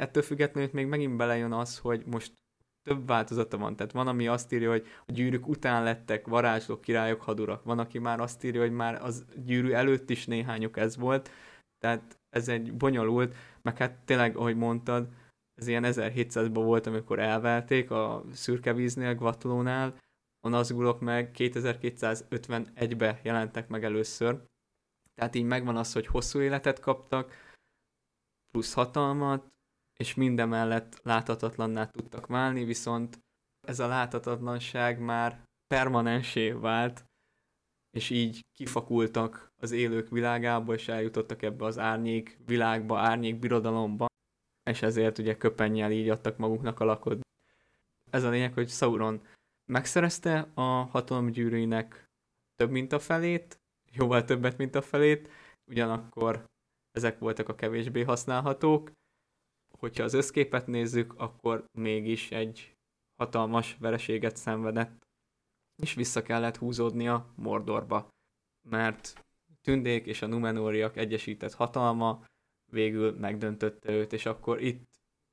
[0.00, 2.32] Ettől függetlenül még megint belejön az, hogy most
[2.82, 3.76] több változata van.
[3.76, 7.64] Tehát van, ami azt írja, hogy a gyűrűk után lettek varázslók, királyok, hadurak.
[7.64, 11.30] Van, aki már azt írja, hogy már az gyűrű előtt is néhányuk ez volt.
[11.78, 15.08] Tehát ez egy bonyolult, meg hát tényleg, ahogy mondtad,
[15.54, 19.98] ez ilyen 1700-ban volt, amikor elvelték a szürke víznél, Gvatlónál,
[20.40, 24.44] a nazgulok meg 2251-be jelentek meg először.
[25.14, 27.32] Tehát így megvan az, hogy hosszú életet kaptak,
[28.50, 29.52] plusz hatalmat,
[29.98, 33.18] és mindemellett láthatatlanná tudtak válni, viszont
[33.66, 37.04] ez a láthatatlanság már permanensé vált,
[37.96, 44.06] és így kifakultak az élők világába, és eljutottak ebbe az árnyék világba, árnyék birodalomba,
[44.64, 47.20] és ezért ugye köpennyel így adtak maguknak alakod.
[48.10, 49.26] Ez a lényeg, hogy Sauron
[49.72, 52.04] megszerezte a hatalomgyűrűinek
[52.56, 53.58] több mint a felét,
[53.92, 55.28] jóval többet, mint a felét,
[55.70, 56.44] ugyanakkor
[56.90, 58.90] ezek voltak a kevésbé használhatók,
[59.78, 62.74] hogyha az összképet nézzük, akkor mégis egy
[63.16, 65.06] hatalmas vereséget szenvedett,
[65.82, 68.08] és vissza kellett húzódnia Mordorba,
[68.68, 69.24] mert
[69.62, 72.24] Tündék és a Numenóriak egyesített hatalma
[72.74, 74.82] végül megdöntötte őt, és akkor itt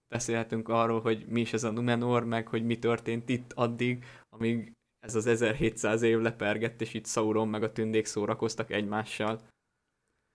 [0.08, 4.74] beszélhetünk arról, hogy mi is ez a Numenor, meg hogy mi történt itt addig, amíg
[5.00, 9.42] ez az 1700 év lepergett, és itt Sauron meg a tündék szórakoztak egymással.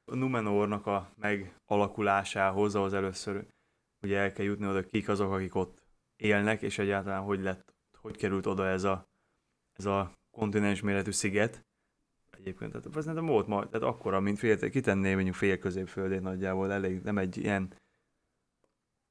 [0.05, 3.47] A Numenornak a megalakulásához az először
[4.03, 5.83] ugye el kell jutni oda, kik azok, akik ott
[6.16, 9.09] élnek, és egyáltalán hogy lett, hogy került oda ez a,
[9.73, 11.64] ez a kontinens méretű sziget.
[12.46, 16.72] Egyébként, tehát ez nem volt ma, tehát akkora, mint fél, kitenném mondjuk fél középföldét nagyjából,
[16.72, 17.72] elég, nem egy ilyen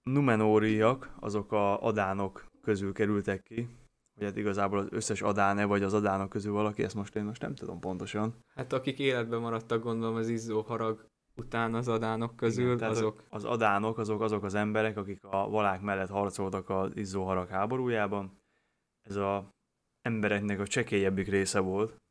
[0.03, 3.69] Numenóriak, azok a adánok közül kerültek ki,
[4.13, 7.41] hogy hát igazából az összes adáne, vagy az adánok közül valaki, ezt most én most
[7.41, 8.35] nem tudom pontosan.
[8.53, 13.23] Hát akik életben maradtak, gondolom az izzó harag után az adánok közül, Igen, azok...
[13.29, 18.39] Az adánok, azok azok az emberek, akik a valák mellett harcoltak az izzó harag háborújában.
[19.07, 19.49] Ez a
[20.01, 22.03] embereknek a csekélyebbik része volt.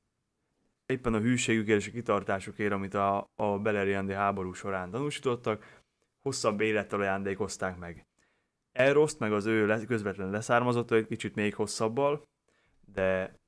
[0.86, 5.82] Éppen a hűségükért és a kitartásukért, amit a, a Beleriandi háború során tanúsítottak,
[6.20, 8.06] hosszabb élettel ajándékozták meg.
[8.72, 12.28] Elroszt meg az ő közvetlen leszármazott, egy kicsit még hosszabbal,
[12.80, 13.38] de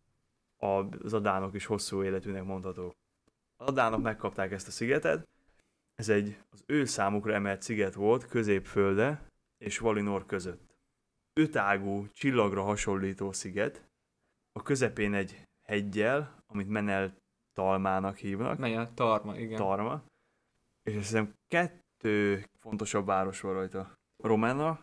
[0.56, 2.96] az adánok is hosszú életűnek mondható.
[3.56, 5.28] Az adánok megkapták ezt a szigetet,
[5.94, 10.78] ez egy az ő számukra emelt sziget volt középfölde és Valinor között.
[11.32, 13.88] Ötágú, csillagra hasonlító sziget,
[14.52, 17.16] a közepén egy hegyel, amit Menel
[17.56, 18.58] Talmának hívnak.
[18.58, 19.56] Menel Tarma, igen.
[19.56, 20.02] Tarma.
[20.82, 23.92] És azt hiszem kettő fontosabb város van rajta.
[24.22, 24.80] Romana,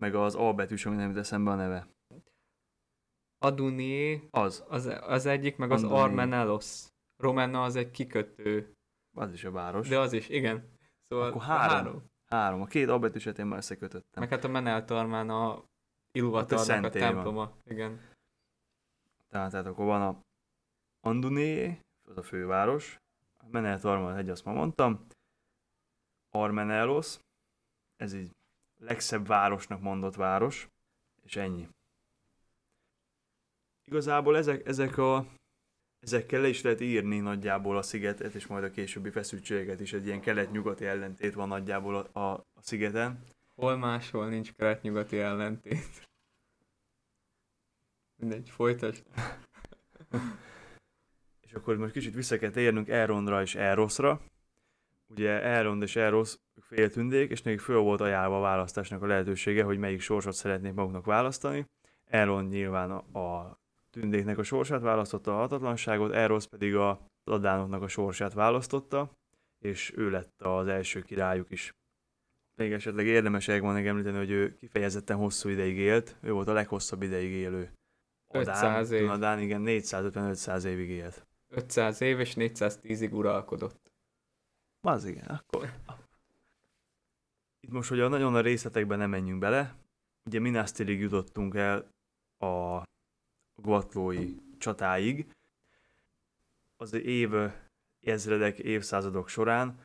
[0.00, 1.88] meg az A betűs, ami nem jut eszembe a neve.
[3.38, 4.64] Aduni az.
[4.68, 5.92] az, az egyik, meg Andoni.
[5.92, 6.86] az Armenelos.
[7.16, 8.72] Romana az egy kikötő.
[9.16, 9.88] Az is a város.
[9.88, 10.68] De az is, igen.
[11.02, 11.68] Szóval Akkor három.
[11.68, 12.04] három.
[12.26, 12.60] Három.
[12.60, 14.22] A két A betűset én már összekötöttem.
[14.22, 15.64] Meg hát a Meneltarmán a
[16.12, 17.36] Ilvatarnak hát a, a temploma.
[17.36, 17.54] Van.
[17.64, 18.00] Igen.
[19.28, 20.20] Tehát, tehát akkor van a
[21.00, 23.00] Anduné, az a főváros.
[23.38, 25.06] A Meneltarmán egy, azt már mondtam.
[26.30, 27.18] Armenelos,
[27.96, 28.30] ez így
[28.78, 30.68] legszebb városnak mondott város,
[31.22, 31.68] és ennyi.
[33.84, 35.26] Igazából ezek, ezek a,
[36.00, 39.92] ezekkel le is lehet írni nagyjából a szigetet, és majd a későbbi feszültséget is.
[39.92, 43.24] Egy ilyen kelet-nyugati ellentét van nagyjából a, a, a szigeten.
[43.54, 46.08] Hol máshol nincs kelet-nyugati ellentét?
[48.16, 49.04] Mindegy, folytasd.
[51.54, 54.20] és akkor most kicsit vissza kell térnünk Elrondra és Elroszra.
[55.06, 59.78] Ugye Elrond és Elrosz féltündék, és nekik föl volt ajánlva a választásnak a lehetősége, hogy
[59.78, 61.66] melyik sorsot szeretnék maguknak választani.
[62.04, 63.58] Elrond nyilván a, a
[63.90, 69.10] tündéknek a sorsát választotta, a hatatlanságot, Eros pedig a adánoknak a sorsát választotta,
[69.58, 71.74] és ő lett az első királyuk is.
[72.54, 77.02] Még esetleg érdemes elmondani említeni, hogy ő kifejezetten hosszú ideig élt, ő volt a leghosszabb
[77.02, 77.70] ideig élő.
[78.28, 79.10] Adán, 500 év.
[79.10, 81.26] Adán, igen, 450-500 évig élt.
[81.54, 83.92] 500 év és 410-ig uralkodott.
[84.80, 85.72] Az igen, akkor
[87.60, 89.74] itt most, hogy a nagyon a részletekben nem menjünk bele,
[90.24, 91.88] ugye Minas Tirith jutottunk el
[92.38, 92.82] a
[93.62, 95.32] Guatlói csatáig.
[96.76, 97.30] Az év
[98.00, 99.80] ezredek, évszázadok során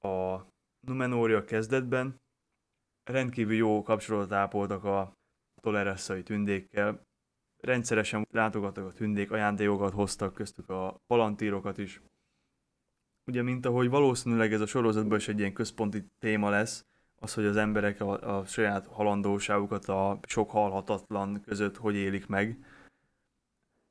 [0.00, 0.40] a
[0.86, 2.16] Numenória kezdetben
[3.04, 5.12] rendkívül jó kapcsolatot ápoltak a
[5.60, 7.00] toleresszai tündékkel,
[7.64, 12.00] rendszeresen látogattak a tündék, ajándékokat hoztak, köztük a palantírokat is.
[13.26, 16.84] Ugye, mint ahogy valószínűleg ez a sorozatban is egy ilyen központi téma lesz,
[17.20, 22.58] az, hogy az emberek a, a saját halandóságukat a sok halhatatlan között hogy élik meg.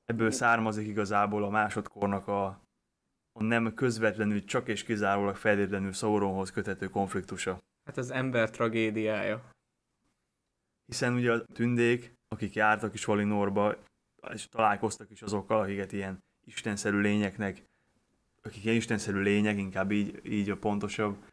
[0.05, 2.45] Ebből származik igazából a másodkornak a,
[3.31, 7.61] a nem közvetlenül, csak és kizárólag feltétlenül Sauronhoz kötető konfliktusa.
[7.85, 9.49] Hát az ember tragédiája.
[10.85, 13.75] Hiszen ugye a tündék, akik jártak is Valinorba,
[14.33, 17.63] és találkoztak is azokkal, akiket ilyen istenszerű lényeknek,
[18.41, 21.25] akik ilyen istenszerű lények, inkább így, így a pontosabb,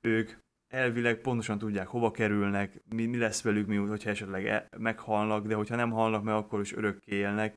[0.00, 0.30] ők
[0.68, 5.54] elvileg pontosan tudják, hova kerülnek, mi, mi lesz velük, mi, hogyha esetleg e, meghalnak, de
[5.54, 7.54] hogyha nem halnak meg, akkor is örökké élnek.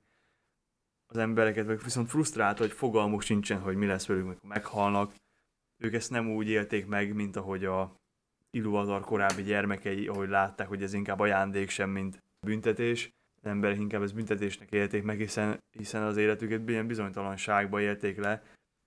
[1.07, 5.13] Az embereket meg viszont frusztrált, hogy fogalmuk sincsen, hogy mi lesz velük, amikor meghalnak.
[5.77, 7.95] Ők ezt nem úgy élték meg, mint ahogy a
[8.49, 13.10] Iluvatar korábbi gyermekei, ahogy látták, hogy ez inkább ajándék sem, mint büntetés.
[13.36, 18.43] Az emberek inkább ezt büntetésnek élték meg, hiszen, hiszen az életüket ilyen bizonytalanságba élték le,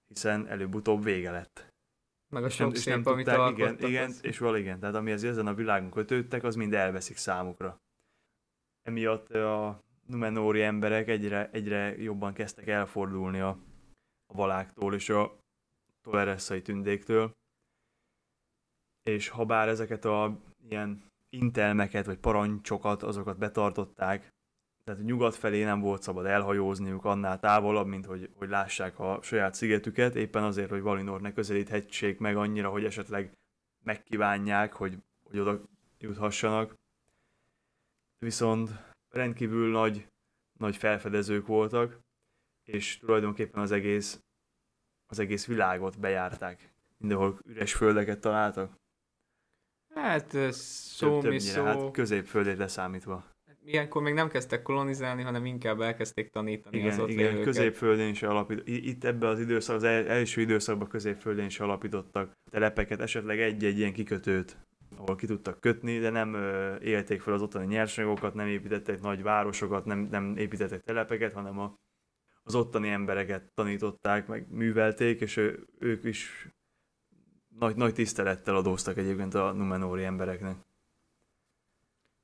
[0.08, 1.72] hiszen előbb-utóbb vége lett.
[2.32, 4.24] Meg a sok és szép, nem amit tudták, igen, igen, az...
[4.24, 7.76] és val igen, tehát amihez ezen a világon kötődtek, az mind elveszik számukra.
[8.82, 13.58] Emiatt a Numenóri emberek egyre, egyre jobban kezdtek elfordulni a,
[14.26, 15.38] a valáktól és a
[16.02, 17.32] toleresszai tündéktől.
[19.02, 21.02] És ha bár ezeket a ilyen
[21.34, 24.32] intelmeket, vagy parancsokat, azokat betartották,
[24.84, 29.54] tehát nyugat felé nem volt szabad elhajózniuk annál távolabb, mint hogy, hogy lássák a saját
[29.54, 33.32] szigetüket, éppen azért, hogy Valinor ne közelíthetség meg annyira, hogy esetleg
[33.84, 35.60] megkívánják, hogy, hogy oda
[35.98, 36.74] juthassanak.
[38.18, 38.70] Viszont
[39.08, 40.08] rendkívül nagy,
[40.58, 42.00] nagy felfedezők voltak,
[42.64, 44.20] és tulajdonképpen az egész,
[45.06, 46.72] az egész világot bejárták.
[46.96, 48.74] Mindenhol üres földeket találtak.
[49.94, 51.64] Hát szó mi szó.
[51.64, 53.24] Hát középföldét leszámítva.
[53.66, 57.44] Ilyenkor még nem kezdtek kolonizálni, hanem inkább elkezdték tanítani igen, az ott Igen, élőket.
[57.44, 58.68] középföldén is alapított.
[58.68, 64.56] Itt ebben az időszak, az első időszakban középföldén is alapítottak telepeket, esetleg egy-egy ilyen kikötőt,
[64.96, 69.22] ahol ki tudtak kötni, de nem ö, élték fel az ottani nyersanyagokat, nem építettek nagy
[69.22, 71.74] városokat, nem, nem építettek telepeket, hanem a,
[72.42, 76.48] az ottani embereket tanították, meg művelték, és ő, ők is
[77.58, 80.56] nagy, nagy tisztelettel adóztak egyébként a Numenóri embereknek.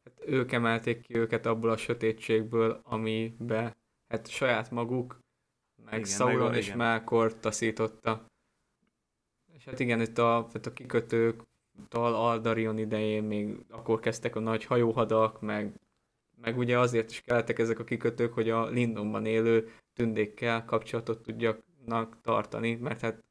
[0.05, 3.77] Hát ők emelték ki őket abból a sötétségből, amibe
[4.09, 5.19] hát saját maguk,
[5.85, 6.79] meg igen, Sauron meg, és igen.
[6.79, 8.27] Melkor taszította.
[9.53, 11.43] És hát igen, itt a, tehát a kikötők,
[11.88, 15.81] Tal Aldarion idején még akkor kezdtek a nagy hajóhadak, meg,
[16.40, 22.21] meg ugye azért is kellettek ezek a kikötők, hogy a Lindonban élő tündékkel kapcsolatot tudjanak
[22.21, 23.25] tartani, mert hát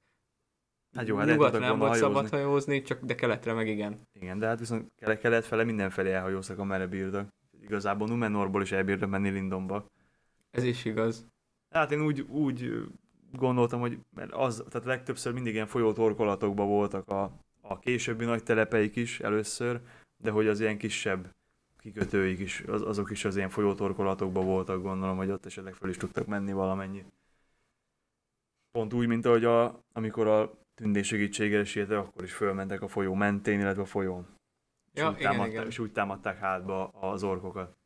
[0.95, 3.99] Hát jó, hát Nyugatra nem volt szabad hajózni, csak de keletre meg igen.
[4.13, 7.27] Igen, de hát viszont kelet fele mindenfelé elhajóztak, amerre bírtak.
[7.61, 9.85] Igazából Numenorból is elbírtak menni Lindonba.
[10.51, 11.27] Ez is igaz.
[11.69, 12.87] Hát én úgy, úgy
[13.31, 18.95] gondoltam, hogy mert az, tehát legtöbbször mindig ilyen folyótorkolatokban voltak a, a későbbi nagy telepeik
[18.95, 19.81] is először,
[20.17, 21.29] de hogy az ilyen kisebb
[21.77, 25.97] kikötőik is, az, azok is az ilyen folyótorkolatokban voltak, gondolom, hogy ott esetleg föl is
[25.97, 27.13] tudtak menni valamennyit.
[28.71, 33.13] Pont úgy, mint ahogy a, amikor a tündés segítségére sietve, akkor is fölmentek a folyó
[33.13, 34.27] mentén, illetve a folyón.
[34.93, 35.67] És, ja, úgy, igen, támadták, igen.
[35.67, 37.77] és úgy támadták hátba az orkokat.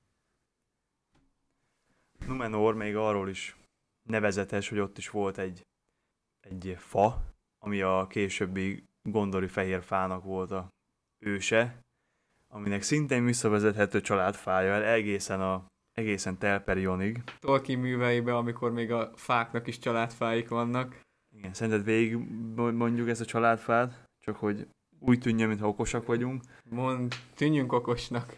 [2.27, 3.56] Numenor még arról is
[4.10, 5.62] nevezetes, hogy ott is volt egy,
[6.39, 7.21] egy fa,
[7.60, 10.67] ami a későbbi gondori fehér fának volt a
[11.19, 11.79] őse,
[12.47, 17.23] aminek szintén visszavezethető családfája el egészen a egészen Telperionig.
[17.39, 21.03] Tolkien műveibe, amikor még a fáknak is családfáik vannak.
[21.43, 22.15] Igen, szerinted végig
[22.56, 24.67] mondjuk ezt a családfát, csak hogy
[24.99, 26.43] úgy tűnjön, mintha okosak vagyunk.
[26.69, 28.38] Mond, tűnjünk okosnak.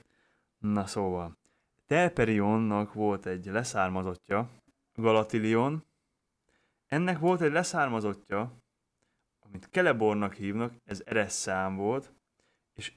[0.58, 1.38] Na szóval,
[1.86, 4.50] Telperionnak volt egy leszármazottja,
[4.96, 5.84] Galatilion.
[6.88, 8.58] Ennek volt egy leszármazottja,
[9.40, 12.14] amit Kelebornak hívnak, ez Ereszszám volt,
[12.74, 12.94] és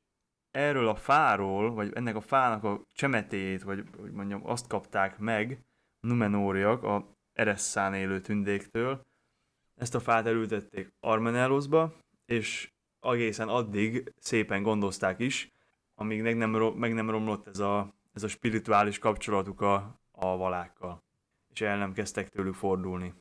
[0.50, 5.64] erről a fáról, vagy ennek a fának a csemetéjét, vagy hogy mondjam, azt kapták meg
[6.00, 9.06] Numenóriak a Eresszán élő tündéktől,
[9.78, 15.52] ezt a fát elültették Armenelosba, és egészen addig szépen gondozták is,
[15.94, 21.02] amíg meg nem, meg nem romlott ez a, ez a spirituális kapcsolatuk a, a valákkal,
[21.54, 23.14] és el nem kezdtek tőlük fordulni.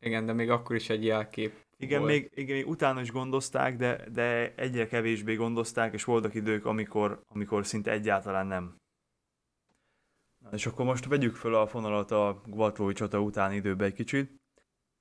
[0.00, 2.12] Igen, de még akkor is egy jelkép igen, volt.
[2.12, 7.22] még, igen, még utána is gondozták, de, de egyre kevésbé gondozták, és voltak idők, amikor,
[7.28, 8.76] amikor szinte egyáltalán nem.
[10.38, 14.39] Na, és akkor most vegyük föl a fonalat a Gvatlói csata utáni időbe egy kicsit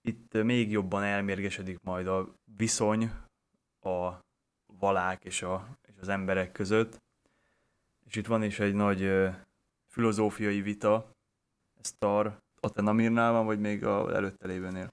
[0.01, 3.11] itt még jobban elmérgesedik majd a viszony
[3.81, 4.19] a
[4.79, 7.01] valák és, a, és az emberek között.
[8.05, 9.29] És itt van is egy nagy
[9.87, 11.11] filozófiai vita.
[11.81, 14.89] Ez Tar Atenamirnál van, vagy még a előtte lévőnél?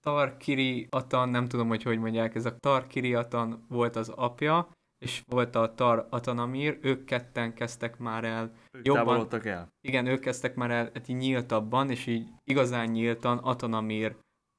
[0.00, 4.08] Tar Kiri Atan, nem tudom, hogy hogy mondják, ez a Tar Kiri Atan volt az
[4.08, 9.28] apja, és volt a Tar Atanamir, ők ketten kezdtek már el ők jobban.
[9.44, 9.68] el?
[9.80, 14.16] Igen, ők kezdtek már el hát így nyíltabban, és így igazán nyíltan Atanamir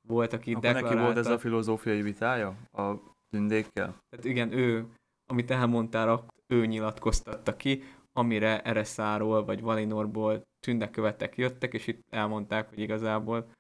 [0.10, 0.96] volt, aki Akkor deklarálta.
[0.96, 2.94] neki volt ez a filozófiai vitája a
[3.30, 3.96] tündékkel?
[4.10, 4.86] Tehát igen, ő,
[5.26, 12.80] amit elmondtál, ő nyilatkoztatta ki, amire Ereszáról vagy Valinorból tündekövetek jöttek, és itt elmondták, hogy
[12.80, 13.52] igazából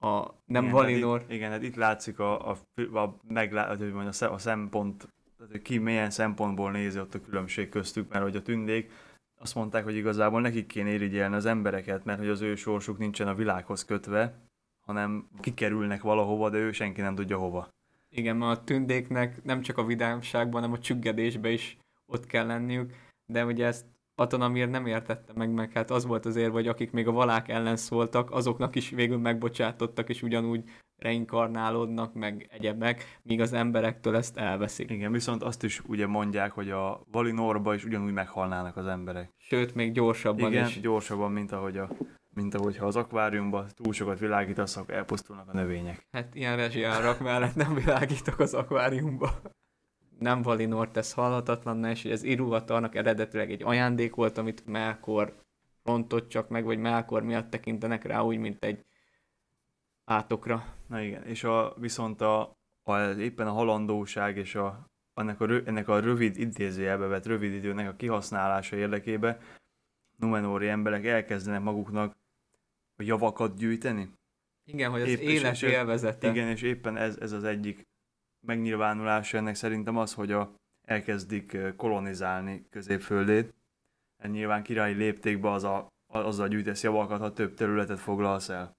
[0.00, 1.18] a nem igen, Valinor...
[1.20, 2.56] Hát itt, igen, hát itt látszik a, a,
[2.98, 7.68] a, meglá, hogy a, a szempont, tehát hogy ki milyen szempontból nézi ott a különbség
[7.68, 8.90] köztük, mert hogy a tündék
[9.40, 13.28] azt mondták, hogy igazából nekik kéne irigyelni az embereket, mert hogy az ő sorsuk nincsen
[13.28, 14.47] a világhoz kötve,
[14.88, 17.68] hanem kikerülnek valahova, de ő senki nem tudja hova.
[18.10, 22.94] Igen, mert a tündéknek nem csak a vidámságban, hanem a csüggedésben is ott kell lenniük,
[23.26, 27.06] de ugye ezt Atanamir nem értette meg, meg hát az volt azért, hogy akik még
[27.06, 30.64] a valák ellen szóltak, azoknak is végül megbocsátottak, és ugyanúgy
[30.96, 34.90] reinkarnálódnak, meg egyebek, míg az emberektől ezt elveszik.
[34.90, 39.30] Igen, viszont azt is ugye mondják, hogy a Valinorba is ugyanúgy meghalnának az emberek.
[39.36, 40.80] Sőt, még gyorsabban Igen, is.
[40.80, 41.88] gyorsabban, mint ahogy a
[42.38, 46.06] mint ahogyha az akváriumban túl sokat világítasz, akkor elpusztulnak a növények.
[46.10, 49.30] Hát ilyen rezsiárak mellett nem világítok az akváriumba.
[50.18, 55.42] nem Valinor tesz halhatatlanná, és ez Iruvatarnak eredetileg egy ajándék volt, amit Melkor
[55.84, 58.84] rontott csak meg, vagy Melkor miatt tekintenek rá úgy, mint egy
[60.04, 60.64] átokra.
[60.86, 65.88] Na igen, és a, viszont a, a, éppen a halandóság és a, ennek, a, ennek
[65.88, 69.38] a rövid idézőjelbe vett rövid időnek a kihasználása érdekébe
[70.16, 72.16] Numenóri emberek elkezdenek maguknak
[72.98, 74.10] a javakat gyűjteni.
[74.64, 76.30] Igen, hogy az Épp, élet és, élvezete.
[76.30, 77.86] Igen, és éppen ez, ez az egyik
[78.46, 80.54] megnyilvánulása ennek szerintem az, hogy a,
[80.86, 83.54] elkezdik kolonizálni középföldét.
[84.22, 88.76] Nyilván királyi léptékbe az a, azzal gyűjtesz javakat, ha több területet foglalsz el.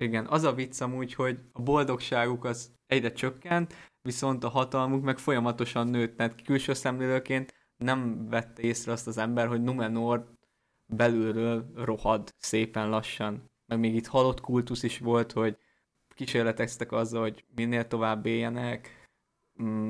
[0.00, 5.18] Igen, az a vicc amúgy, hogy a boldogságuk az egyre csökkent, viszont a hatalmuk meg
[5.18, 10.35] folyamatosan nőtt, mert külső szemlélőként nem vette észre azt az ember, hogy Numenor
[10.86, 13.50] belülről rohad szépen lassan.
[13.66, 15.58] Meg még itt halott kultusz is volt, hogy
[16.14, 19.08] kísérleteztek azzal, hogy minél tovább éljenek,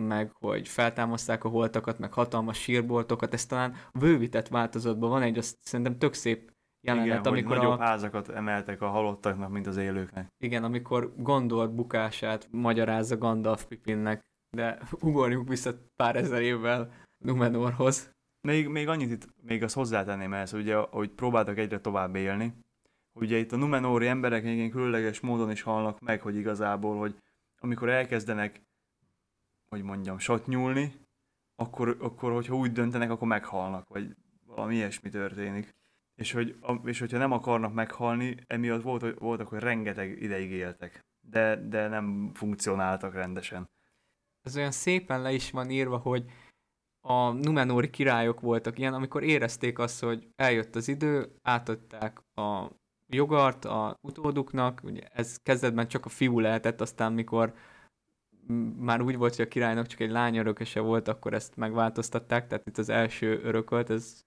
[0.07, 5.39] meg hogy feltámaszták a holtakat, meg hatalmas sírboltokat, ez talán a bővített változatban van egy,
[5.39, 7.83] azt szerintem tök szép jelenet, igen, amikor nagyobb a...
[7.83, 10.29] házakat emeltek a halottaknak, mint az élőknek.
[10.39, 16.93] Igen, amikor Gondor bukását magyarázza Gandalf Pipinnek, de ugorjunk vissza pár ezer évvel
[17.25, 18.15] Numenorhoz.
[18.47, 20.77] Még, még annyit itt, még azt hozzátenném ehhez, hogy ugye,
[21.09, 22.55] próbáltak egyre tovább élni,
[23.13, 27.17] ugye itt a Numenóri emberek még különleges módon is halnak meg, hogy igazából, hogy
[27.59, 28.63] amikor elkezdenek,
[29.69, 30.17] hogy mondjam,
[30.47, 30.93] nyúlni,
[31.57, 35.75] akkor, akkor hogyha úgy döntenek, akkor meghalnak, vagy valami ilyesmi történik.
[36.15, 41.57] És, hogy, és hogyha nem akarnak meghalni, emiatt volt, voltak, hogy rengeteg ideig éltek, de,
[41.69, 43.69] de nem funkcionáltak rendesen.
[44.43, 46.25] Ez olyan szépen le is van írva, hogy
[47.07, 52.71] a Numenóri királyok voltak ilyen, amikor érezték azt, hogy eljött az idő, átadták a
[53.13, 57.55] jogart a utóduknak, ugye ez kezdetben csak a fiú lehetett, aztán mikor
[58.79, 62.67] már úgy volt, hogy a királynak csak egy lány örököse volt, akkor ezt megváltoztatták, tehát
[62.67, 64.21] itt az első örökölt, ez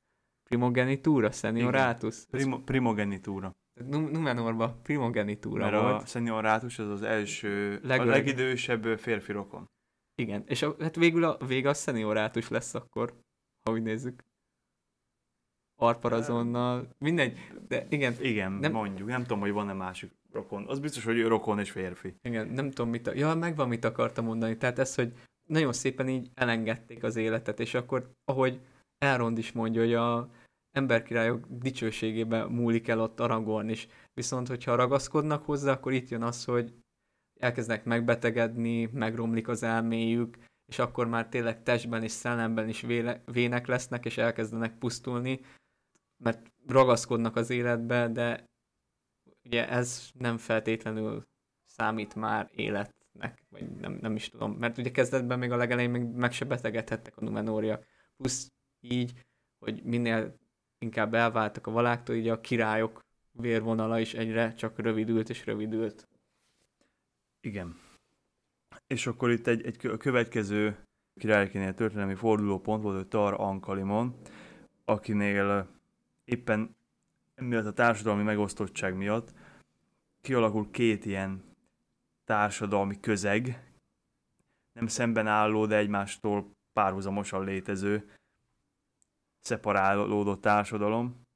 [0.44, 2.26] primogenitúra, senioratus?
[2.32, 3.52] Primo, primogenitúra.
[3.90, 6.02] Numenorba primogenitúra Mert volt.
[6.02, 8.08] a senioratus az az első, Legöreg...
[8.08, 9.68] a legidősebb férfi rokon.
[10.20, 13.14] Igen, és a, hát végül a vége a seniorátus lesz akkor,
[13.64, 14.24] ha úgy nézzük.
[15.76, 18.16] Arparazonnal, mindegy, de igen.
[18.22, 20.68] Igen, nem, mondjuk, nem tudom, hogy van-e másik rokon.
[20.68, 22.16] Az biztos, hogy rokon és férfi.
[22.22, 23.14] Igen, nem tudom, mit, a...
[23.14, 24.58] ja, megvan, mit akartam mondani.
[24.58, 25.14] Tehát ez, hogy
[25.50, 28.62] nagyon szépen így elengedték az életet, és akkor, ahogy
[28.98, 30.30] Elrond is mondja, hogy a
[30.72, 33.88] emberkirályok dicsőségében múlik el ott Aragorn is.
[34.14, 36.74] Viszont, hogyha ragaszkodnak hozzá, akkor itt jön az, hogy
[37.40, 43.68] elkezdenek megbetegedni, megromlik az elméjük, és akkor már tényleg testben és szellemben is véle, vének
[43.68, 45.40] lesznek, és elkezdenek pusztulni,
[46.18, 48.46] mert ragaszkodnak az életbe, de
[49.44, 51.28] ugye ez nem feltétlenül
[51.66, 56.04] számít már életnek, vagy nem, nem is tudom, mert ugye kezdetben még a legelején még
[56.04, 57.86] meg se betegedhettek a numenóriak,
[58.18, 59.14] plusz így,
[59.60, 60.38] hogy minél
[60.80, 66.09] inkább elváltak a valáktól, így a királyok vérvonala is egyre csak rövidült és rövidült.
[67.42, 67.80] Igen.
[68.88, 70.84] És akkor itt egy, egy következő
[71.16, 74.16] királykinél történelmi fordulópont volt, hogy Tar Ankalimon,
[74.86, 75.68] akinél
[76.24, 76.76] éppen
[77.36, 79.34] emiatt a társadalmi megosztottság miatt
[80.22, 81.44] kialakul két ilyen
[82.26, 83.72] társadalmi közeg,
[84.74, 88.12] nem szemben álló, de egymástól párhuzamosan létező,
[89.40, 91.28] szeparálódott társadalom.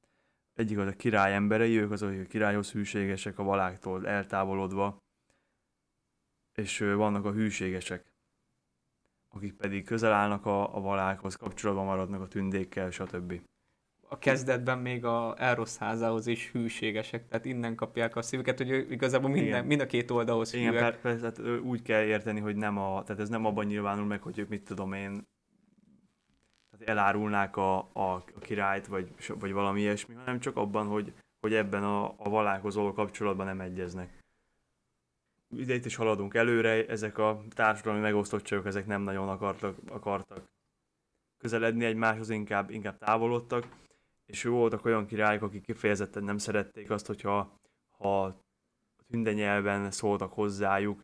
[0.53, 4.97] Egyik az a király emberei, ők azok, akik a királyhoz hűségesek, a valáktól eltávolodva,
[6.55, 8.13] és vannak a hűségesek,
[9.29, 13.41] akik pedig közel állnak a, a valákhoz, kapcsolatban maradnak a tündékkel, stb.
[14.09, 19.29] A kezdetben még a Eros házához is hűségesek, tehát innen kapják a szívüket, hogy igazából
[19.29, 23.03] minden, mind a két oldalhoz Igen, per, persze, tehát úgy kell érteni, hogy nem a,
[23.03, 25.27] tehát ez nem abban nyilvánul meg, hogy ők mit tudom én,
[26.69, 31.53] tehát elárulnák a, a, a királyt, vagy, vagy valami ilyesmi, hanem csak abban, hogy, hogy
[31.53, 34.22] ebben a, a valákhoz való kapcsolatban nem egyeznek
[35.57, 40.51] ide itt is haladunk előre, ezek a társadalmi megosztottságok, ezek nem nagyon akartak, akartak
[41.37, 43.67] közeledni egymáshoz, inkább, inkább távolodtak,
[44.25, 47.59] és voltak olyan királyok, akik kifejezetten nem szerették azt, hogyha
[47.97, 48.43] ha
[49.07, 51.03] tünde nyelven szóltak hozzájuk,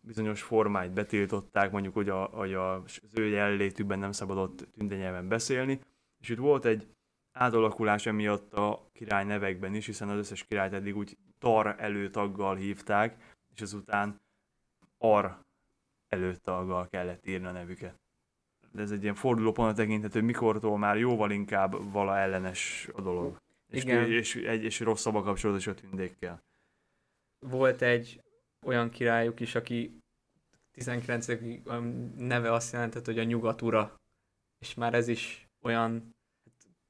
[0.00, 5.80] bizonyos formáit betiltották, mondjuk hogy, a, hogy az ő jelenlétükben nem szabadott tünde nyelven beszélni,
[6.20, 6.88] és itt volt egy
[7.32, 13.29] átalakulás emiatt a király nevekben is, hiszen az összes királyt eddig úgy tar előtaggal hívták,
[13.54, 14.20] és azután
[14.98, 15.44] ar
[16.08, 18.00] előttaggal kellett írni a nevüket.
[18.72, 23.40] De ez egy ilyen fordulópont tekintető, mikortól már jóval inkább vala ellenes a dolog.
[23.70, 24.10] Igen.
[24.10, 26.42] És, és, és, és rosszabb a kapcsolat is a tündékkel.
[27.38, 28.20] Volt egy
[28.66, 30.00] olyan királyuk is, aki
[30.72, 31.26] 19.
[32.16, 33.94] neve azt jelentett, hogy a nyugat ura.
[34.58, 36.14] És már ez is olyan,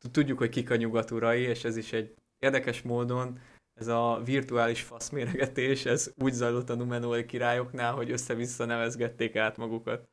[0.02, 3.38] hát tudjuk, hogy kik a nyugat urai, és ez is egy érdekes módon
[3.80, 10.08] ez a virtuális faszméregetés, ez úgy zajlott a Numenori királyoknál, hogy össze-vissza nevezgették át magukat.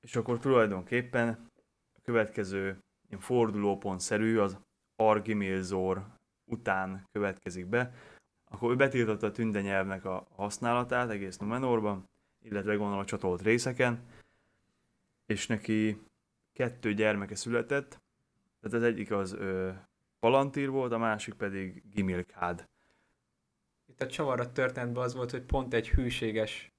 [0.00, 1.50] És akkor tulajdonképpen
[1.96, 2.78] a következő
[3.18, 4.58] fordulópontszerű az
[4.96, 6.06] Argimilzor
[6.44, 7.94] után következik be,
[8.44, 12.08] akkor ő betiltotta a tünde nyelvnek a használatát egész Numenorban,
[12.42, 14.06] illetve gondolom a csatolt részeken,
[15.26, 16.02] és neki
[16.52, 17.88] kettő gyermeke született,
[18.60, 19.70] tehát az egyik az ö,
[20.24, 22.68] Palantír volt, a másik pedig Gimilkád.
[23.86, 26.72] Itt a csavar történetben az volt, hogy pont egy hűséges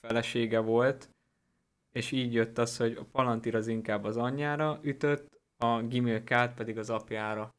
[0.00, 1.10] felesége volt,
[1.92, 6.78] és így jött az, hogy a Palantír az inkább az anyjára ütött, a Gimilkád pedig
[6.78, 7.54] az apjára.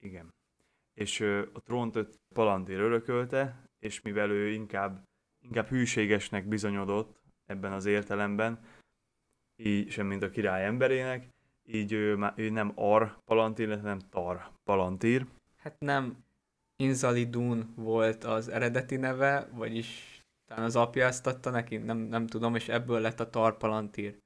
[0.00, 0.34] Igen.
[0.94, 5.02] És ö, a trónt öt Palantír örökölte, és mivel ő inkább,
[5.38, 8.64] inkább hűségesnek bizonyodott ebben az értelemben,
[9.56, 11.28] így sem mint a király emberének,
[11.74, 15.26] így ő, ő nem Ar Palantír, nem Tar Palantír.
[15.56, 16.24] Hát nem
[16.76, 22.54] Inzalidun volt az eredeti neve, vagyis talán az apja ezt adta neki, nem, nem tudom,
[22.54, 24.18] és ebből lett a Tar Palantír.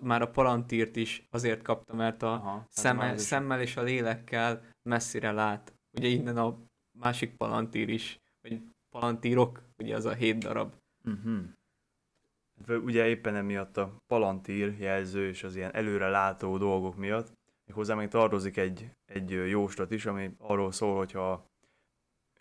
[0.00, 5.32] Már a Palantírt is azért kapta, mert a Aha, szemmel, szemmel és a lélekkel messzire
[5.32, 5.74] lát.
[5.96, 6.58] Ugye innen a
[6.98, 10.74] másik Palantír is, vagy Palantírok, ugye az a hét darab.
[11.04, 11.42] Uh-huh
[12.68, 17.32] ugye éppen emiatt a palantír jelző és az ilyen előre látó dolgok miatt,
[17.66, 21.48] még hozzá még tartozik egy, egy jóslat is, ami arról szól, hogyha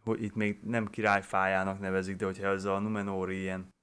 [0.03, 3.74] hogy itt még nem királyfájának nevezik, de hogyha ez a Numenóri ilyen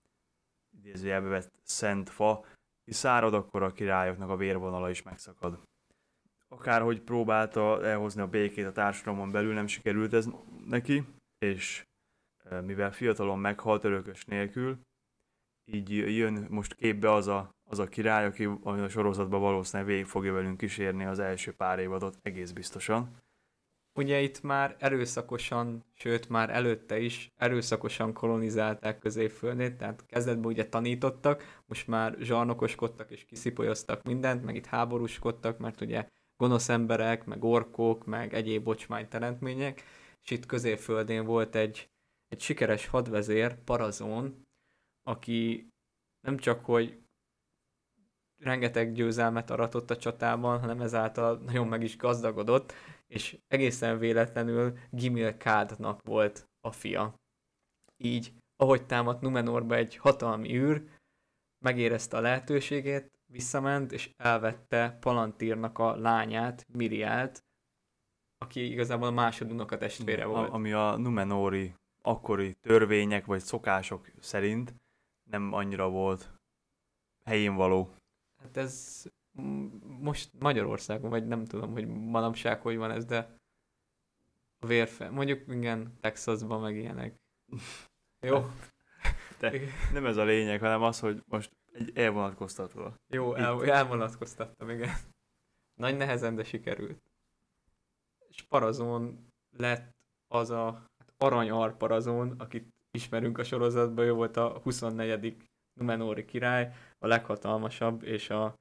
[0.79, 2.45] idézőjelbe vett szent fa
[2.87, 5.59] szárad, akkor a királyoknak a vérvonala is megszakad.
[6.49, 10.29] Akárhogy próbálta elhozni a békét a társadalomon belül, nem sikerült ez
[10.67, 11.05] neki,
[11.39, 11.85] és
[12.65, 14.79] mivel fiatalon meghalt örökös nélkül,
[15.67, 20.33] így jön most képbe az a, az a király, aki a sorozatban valószínűleg végig fogja
[20.33, 23.25] velünk kísérni az első pár évadot, egész biztosan.
[23.95, 31.63] Ugye itt már erőszakosan, sőt már előtte is erőszakosan kolonizálták középföldét, tehát kezdetben ugye tanítottak,
[31.67, 38.05] most már zsarnokoskodtak és kiszipolyoztak mindent, meg itt háborúskodtak, mert ugye gonosz emberek, meg orkok,
[38.05, 39.83] meg egyéb bocsmány teremtmények,
[40.23, 41.89] és itt középföldén volt egy,
[42.29, 44.46] egy sikeres hadvezér, Parazón,
[45.07, 45.69] aki
[46.21, 47.01] nem csak, hogy
[48.39, 52.73] rengeteg győzelmet aratott a csatában, hanem ezáltal nagyon meg is gazdagodott,
[53.07, 57.15] és egészen véletlenül Gimil Kádnak volt a fia.
[57.97, 60.85] Így, ahogy támadt Numenorba egy hatalmi űr,
[61.65, 67.45] megérezte a lehetőségét, visszament, és elvette Palantírnak a lányát, Miriát,
[68.39, 69.19] aki igazából
[69.59, 70.49] a testvére volt.
[70.49, 74.75] A, ami a Numenori akkori törvények vagy szokások szerint
[75.31, 76.31] nem annyira volt
[77.25, 77.95] helyén való.
[78.43, 79.05] Hát ez
[79.99, 83.39] most Magyarországon, vagy nem tudom, hogy manapság hogy van ez, de
[84.59, 87.17] a vérfe, mondjuk igen, Texasban meg ilyenek.
[88.21, 88.45] Jó.
[89.39, 89.53] De
[89.93, 92.95] nem ez a lényeg, hanem az, hogy most egy elvonatkoztatva.
[93.07, 94.95] Jó, el, elvonatkoztattam, igen.
[95.75, 97.03] Nagy nehezen, de sikerült.
[98.29, 99.97] És Parazon lett
[100.27, 105.37] az a hát arany arparazon, akit ismerünk a sorozatban, ő volt a 24.
[105.73, 108.55] Numenóri király, a leghatalmasabb és a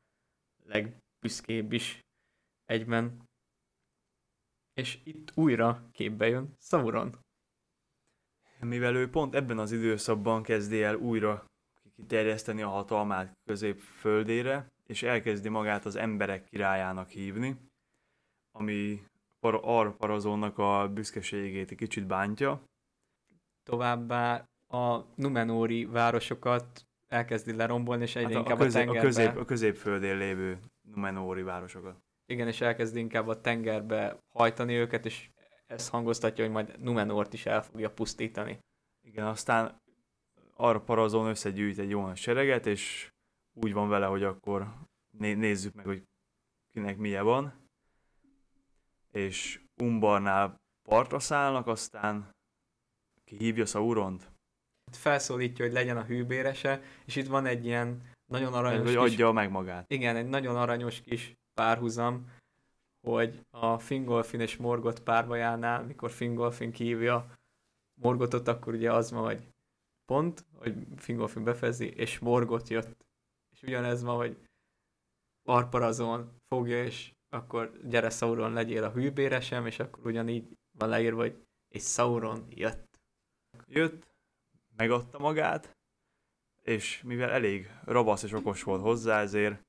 [0.65, 1.99] legbüszkébb is
[2.65, 3.23] egyben.
[4.73, 7.17] És itt újra képbe jön Sauron.
[8.59, 11.45] Mivel ő pont ebben az időszakban kezdi el újra
[11.95, 17.57] kiterjeszteni a hatalmát középföldére, és elkezdi magát az emberek királyának hívni,
[18.51, 19.03] ami
[19.39, 22.63] Arparazonnak a büszkeségét egy kicsit bántja,
[23.65, 28.99] továbbá a Numenóri városokat elkezdi lerombolni, és egyre hát a, inkább a, közé, a tengerbe...
[28.99, 31.95] A, közép, a középföldén lévő Numenóri városokat.
[32.25, 35.29] Igen, és elkezdi inkább a tengerbe hajtani őket, és
[35.67, 38.59] ez hangoztatja, hogy majd Numenort is el fogja pusztítani.
[39.01, 39.81] Igen, aztán
[40.53, 43.13] arra parazon összegyűjt egy jó sereget, és
[43.53, 44.73] úgy van vele, hogy akkor
[45.17, 46.03] né- nézzük meg, hogy
[46.71, 47.53] kinek milyen van.
[49.11, 52.34] És Umbarnál partra szállnak, aztán
[53.25, 54.31] ki hívja Sauront?
[54.91, 59.13] Felszólítja, hogy legyen a hűbérese, és itt van egy ilyen nagyon aranyos Hogy kis...
[59.13, 59.91] adja meg magát.
[59.91, 62.31] Igen, egy nagyon aranyos kis párhuzam,
[63.07, 67.31] hogy a Fingolfin és Morgot párbajánál, mikor Fingolfin kívja
[68.01, 69.47] Morgotot, akkor ugye az van, hogy
[70.05, 73.05] pont, hogy Fingolfin befezi, és Morgot jött.
[73.53, 74.37] És ugyanez van, hogy
[75.47, 81.45] Arparazon fogja, és akkor gyere Sauron, legyél a hűbéresem, és akkor ugyanígy van leírva, hogy
[81.67, 82.84] és Sauron jött
[83.65, 84.07] jött,
[84.75, 85.77] megadta magát,
[86.61, 89.63] és mivel elég rabasz és okos volt hozzá, ezért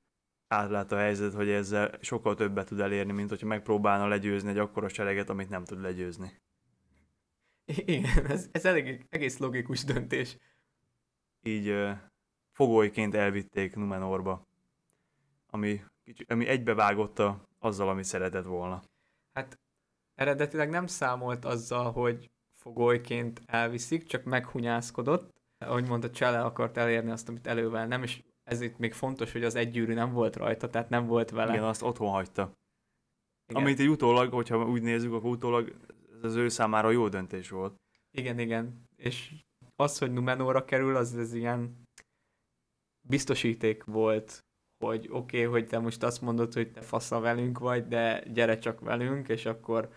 [0.47, 4.87] átlát a helyzet, hogy ezzel sokkal többet tud elérni, mint hogyha megpróbálna legyőzni egy akkora
[4.87, 6.41] sereget, amit nem tud legyőzni.
[7.65, 10.37] Igen, ez, ez elég, egész logikus döntés.
[11.41, 11.97] Így uh,
[12.51, 14.47] fogolyként elvitték Numenorba,
[15.49, 15.83] ami,
[16.27, 18.83] ami egybevágotta azzal, amit szeretett volna.
[19.33, 19.59] Hát
[20.15, 22.31] eredetileg nem számolt azzal, hogy
[22.67, 25.35] fogolyként elviszik, csak meghunyászkodott.
[25.65, 29.43] Ahogy mondta, Csele akart elérni azt, amit elővel nem, és ez itt még fontos, hogy
[29.43, 31.51] az egy gyűrű nem volt rajta, tehát nem volt vele.
[31.51, 32.51] Igen, azt otthon hagyta.
[33.49, 33.61] Igen.
[33.61, 35.75] Amit egy utólag, hogyha úgy nézzük, akkor utólag
[36.17, 37.75] ez az ő számára jó döntés volt.
[38.17, 38.83] Igen, igen.
[38.95, 39.33] És
[39.75, 41.83] az, hogy Numenóra kerül, az ez ilyen
[43.07, 44.39] biztosíték volt,
[44.85, 48.57] hogy oké, okay, hogy te most azt mondod, hogy te fasza velünk vagy, de gyere
[48.57, 49.89] csak velünk, és akkor,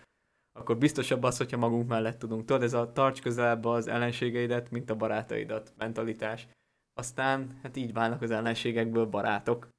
[0.53, 2.45] akkor biztosabb az, hogyha magunk mellett tudunk.
[2.45, 6.47] Tudod, ez a tarts közelebb az ellenségeidet, mint a barátaidat mentalitás.
[6.93, 9.69] Aztán hát így válnak az ellenségekből barátok.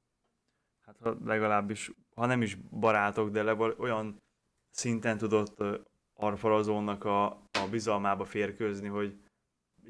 [0.85, 4.21] Hát legalábbis, ha nem is barátok, de legalább olyan
[4.69, 5.63] szinten tudott
[6.13, 9.17] Arfarazónnak a, a bizalmába férkőzni, hogy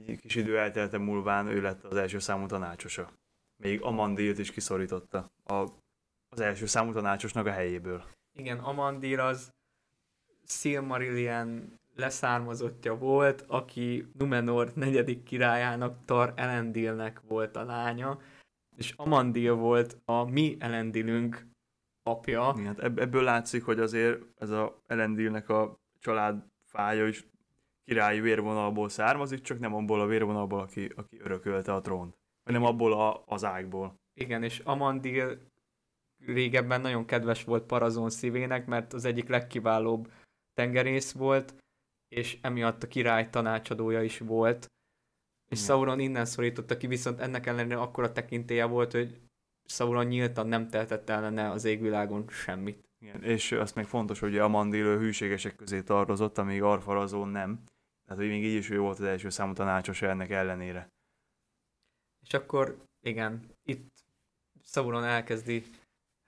[0.08, 3.12] egy kis idő eltelte múlván ő lett az első számú tanácsosa.
[3.62, 5.68] Még Amandilt is kiszorította a,
[6.30, 8.04] az első számú tanácsosnak a helyéből.
[8.38, 9.54] Igen, Amandir az
[10.46, 18.20] Silmarillion leszármazottja volt, aki Numenor negyedik királyának Tar Elendilnek volt a lánya,
[18.76, 21.48] és Amandil volt a mi Elendilünk
[22.04, 22.66] apja.
[22.66, 27.28] Hát ebből látszik, hogy azért ez a Elendilnek a család fája is
[27.86, 32.94] királyi vérvonalból származik, csak nem abból a vérvonalból, aki, aki örökölte a trónt, hanem abból
[32.94, 34.00] a, az ágból.
[34.14, 35.52] Igen, és Amandil
[36.26, 40.12] régebben nagyon kedves volt Parazon szívének, mert az egyik legkiválóbb
[40.54, 41.56] tengerész volt,
[42.08, 44.72] és emiatt a király tanácsadója is volt.
[45.50, 45.60] És.
[45.60, 49.22] Sauron innen szorította ki, viszont ennek ellenére akkora tekintélye volt, hogy
[49.66, 52.84] Sauron nyíltan nem tehetett ellene az égvilágon semmit.
[53.00, 57.64] Igen, és azt meg fontos, hogy Amandil hűségesek közé tartozott, amíg Arfarazón nem.
[58.06, 60.88] Tehát, hogy még így is ő volt az első számú tanácsos ennek ellenére.
[62.26, 63.92] És akkor, igen, itt
[64.64, 65.64] Sauron elkezdi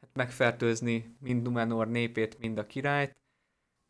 [0.01, 3.15] hát megfertőzni mind Numenor népét, mind a királyt,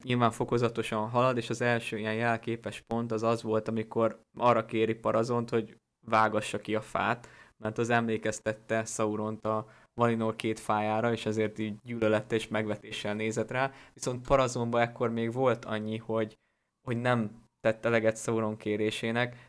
[0.03, 4.93] nyilván fokozatosan halad, és az első ilyen jelképes pont az az volt, amikor arra kéri
[4.93, 5.77] Parazont, hogy
[6.07, 7.27] vágassa ki a fát,
[7.57, 13.51] mert az emlékeztette Sauront a Valinor két fájára, és ezért így gyűlölette és megvetéssel nézett
[13.51, 13.71] rá.
[13.93, 16.37] Viszont Parazonban ekkor még volt annyi, hogy,
[16.87, 19.47] hogy nem tette eleget Sauron kérésének.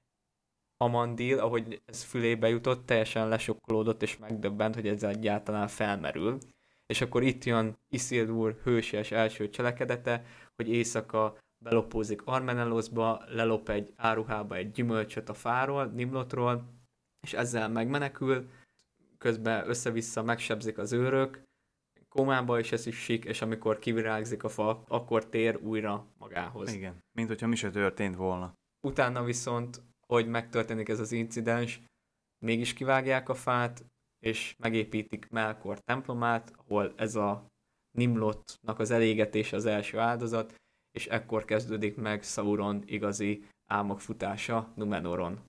[0.77, 6.39] Amandil, ahogy ez fülébe jutott, teljesen lesokkolódott és megdöbbent, hogy ez egyáltalán felmerül
[6.87, 10.25] és akkor itt jön Isildur hősies első cselekedete,
[10.57, 16.65] hogy éjszaka belopózik Armenelosba, lelop egy áruhába egy gyümölcsöt a fáról, Nimlotról,
[17.21, 18.51] és ezzel megmenekül,
[19.19, 21.43] közben össze-vissza megsebzik az őrök,
[22.09, 26.73] komába is ez is sik, és amikor kivirágzik a fa, akkor tér újra magához.
[26.73, 28.53] Igen, mint hogyha mi se történt volna.
[28.87, 31.81] Utána viszont, hogy megtörténik ez az incidens,
[32.45, 33.85] mégis kivágják a fát,
[34.27, 37.47] és megépítik Melkor templomát, ahol ez a
[37.91, 40.55] Nimlotnak az elégetése az első áldozat,
[40.91, 45.45] és ekkor kezdődik meg Sauron igazi álmok futása Numenoron.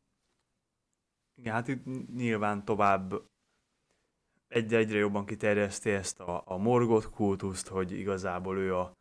[1.39, 3.13] Igen, hát itt nyilván tovább
[4.47, 8.91] egy-egyre jobban kiterjeszti ezt a, a morgot kultuszt, hogy igazából ő a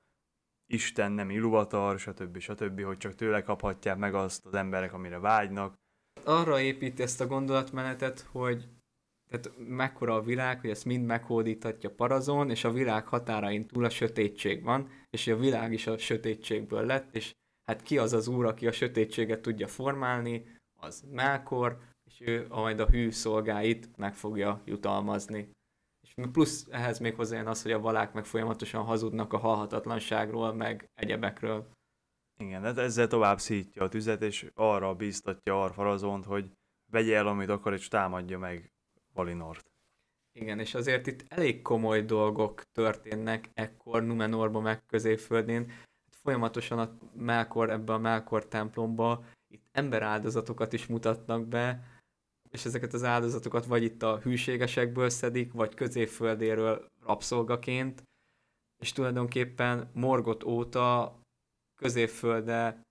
[0.73, 2.39] Isten, nem Iluvatar, stb.
[2.39, 5.75] stb., hogy csak tőle kaphatják meg azt az emberek, amire vágynak.
[6.25, 8.76] Arra építi ezt a gondolatmenetet, hogy
[9.29, 13.91] tehát mekkora a világ, hogy ezt mind meghódíthatja parazon, és a világ határain túl a
[13.91, 17.33] sötétség van, és a világ is a sötétségből lett, és
[17.65, 21.79] hát ki az az úr, aki a sötétséget tudja formálni, az Melkor,
[22.11, 25.51] és ő majd a hű szolgáit meg fogja jutalmazni.
[26.03, 30.91] És plusz ehhez még hozzájön az, hogy a valák meg folyamatosan hazudnak a halhatatlanságról, meg
[30.95, 31.71] egyebekről.
[32.39, 36.51] Igen, de ezzel tovább szítja a tüzet, és arra bíztatja Arfarazont, hogy
[36.93, 38.71] vegye el, amit akar, és támadja meg
[39.17, 39.65] Valinort.
[40.33, 45.69] Igen, és azért itt elég komoly dolgok történnek ekkor Numenorban meg középföldén.
[45.69, 51.85] Hát folyamatosan a Melkor ebbe a Melkor templomba itt emberáldozatokat is mutatnak be,
[52.51, 58.03] és ezeket az áldozatokat vagy itt a hűségesekből szedik, vagy középföldéről rabszolgaként,
[58.83, 61.19] és tulajdonképpen Morgot óta
[61.79, 62.83] középfölde,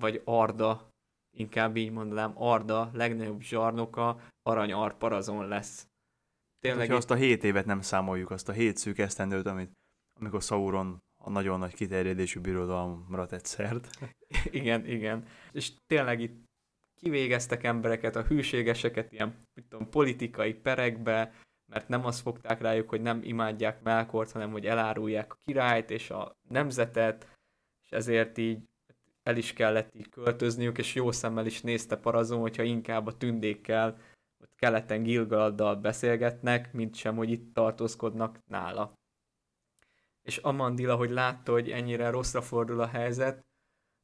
[0.00, 0.91] vagy Arda
[1.36, 5.86] inkább így mondanám, Arda legnagyobb zsarnoka arany arparazon lesz.
[6.60, 9.72] Tényleg hát, azt a hét évet nem számoljuk, azt a hét szűk esztendőt, amit,
[10.20, 13.88] amikor Sauron a nagyon nagy kiterjedésű birodalomra tett szert.
[14.60, 15.26] igen, igen.
[15.52, 16.44] És tényleg itt
[17.00, 21.32] kivégeztek embereket, a hűségeseket ilyen mit tudom, politikai perekbe,
[21.72, 26.10] mert nem azt fogták rájuk, hogy nem imádják Melkort, hanem hogy elárulják a királyt és
[26.10, 27.28] a nemzetet,
[27.82, 28.62] és ezért így
[29.22, 33.98] el is kellett így költözniük, és jó szemmel is nézte Parazon, hogyha inkább a tündékkel,
[34.42, 38.92] ott keleten Gilgaladdal beszélgetnek, mint sem, hogy itt tartózkodnak nála.
[40.22, 43.44] És Amandila, hogy látta, hogy ennyire rosszra fordul a helyzet,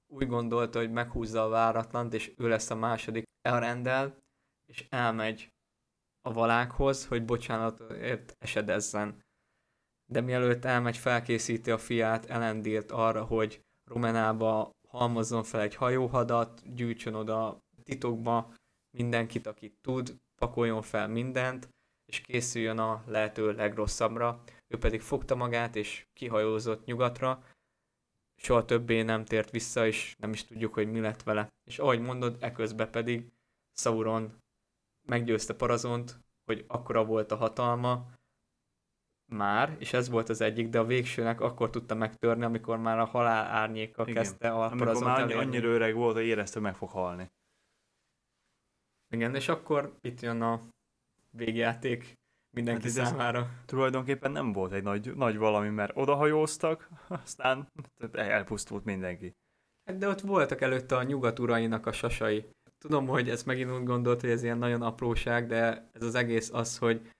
[0.06, 4.18] úgy gondolta, hogy meghúzza a váratlant, és ő lesz a második elrendel,
[4.66, 5.52] és elmegy
[6.20, 9.22] a valákhoz, hogy bocsánatért esedezzen.
[10.10, 17.14] De mielőtt elmegy, felkészíti a fiát, Elendírt arra, hogy Romenába halmozzon fel egy hajóhadat, gyűjtsön
[17.14, 18.54] oda titokba
[18.96, 21.68] mindenkit, akit tud, pakoljon fel mindent,
[22.06, 24.42] és készüljön a lehető legrosszabbra.
[24.66, 27.44] Ő pedig fogta magát, és kihajózott nyugatra,
[28.36, 31.48] soha többé nem tért vissza, és nem is tudjuk, hogy mi lett vele.
[31.64, 33.32] És ahogy mondod, eközben pedig
[33.74, 34.38] Sauron
[35.08, 38.06] meggyőzte Parazont, hogy akkora volt a hatalma,
[39.28, 43.04] már, és ez volt az egyik, de a végsőnek akkor tudta megtörni, amikor már a
[43.04, 44.14] halál árnyéka Igen.
[44.14, 47.30] kezdte a Amikor már annyi, annyira öreg volt, hogy érezte, meg fog halni.
[49.14, 50.68] Igen, és akkor itt jön a
[51.30, 52.18] végjáték
[52.50, 53.50] mindenki hát számára.
[53.66, 56.88] Tulajdonképpen nem volt egy nagy, nagy valami, mert odahajóztak,
[57.24, 57.68] aztán
[58.12, 59.32] elpusztult mindenki.
[59.84, 62.50] Hát de ott voltak előtte a nyugat urainak a sasai.
[62.78, 66.52] Tudom, hogy ez megint úgy gondolt, hogy ez ilyen nagyon apróság, de ez az egész
[66.52, 67.10] az, hogy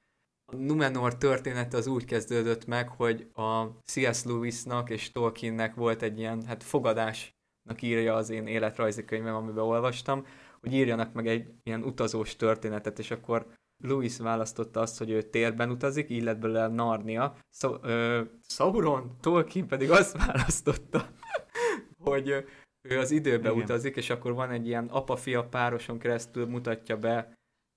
[0.53, 4.25] a Numenor története az úgy kezdődött meg, hogy a C.S.
[4.25, 10.27] Lewisnak és Tolkiennek volt egy ilyen, hát fogadásnak írja az én életrajzi könyvem, amiben olvastam,
[10.61, 13.47] hogy írjanak meg egy ilyen utazós történetet, és akkor
[13.85, 17.37] Lewis választotta azt, hogy ő térben utazik, így lett belőle Narnia.
[17.49, 21.09] Szau- ö, Sauron, Tolkien pedig azt választotta,
[21.99, 22.45] hogy
[22.89, 23.63] ő az időbe Igen.
[23.63, 27.33] utazik, és akkor van egy ilyen apa-fia pároson keresztül mutatja be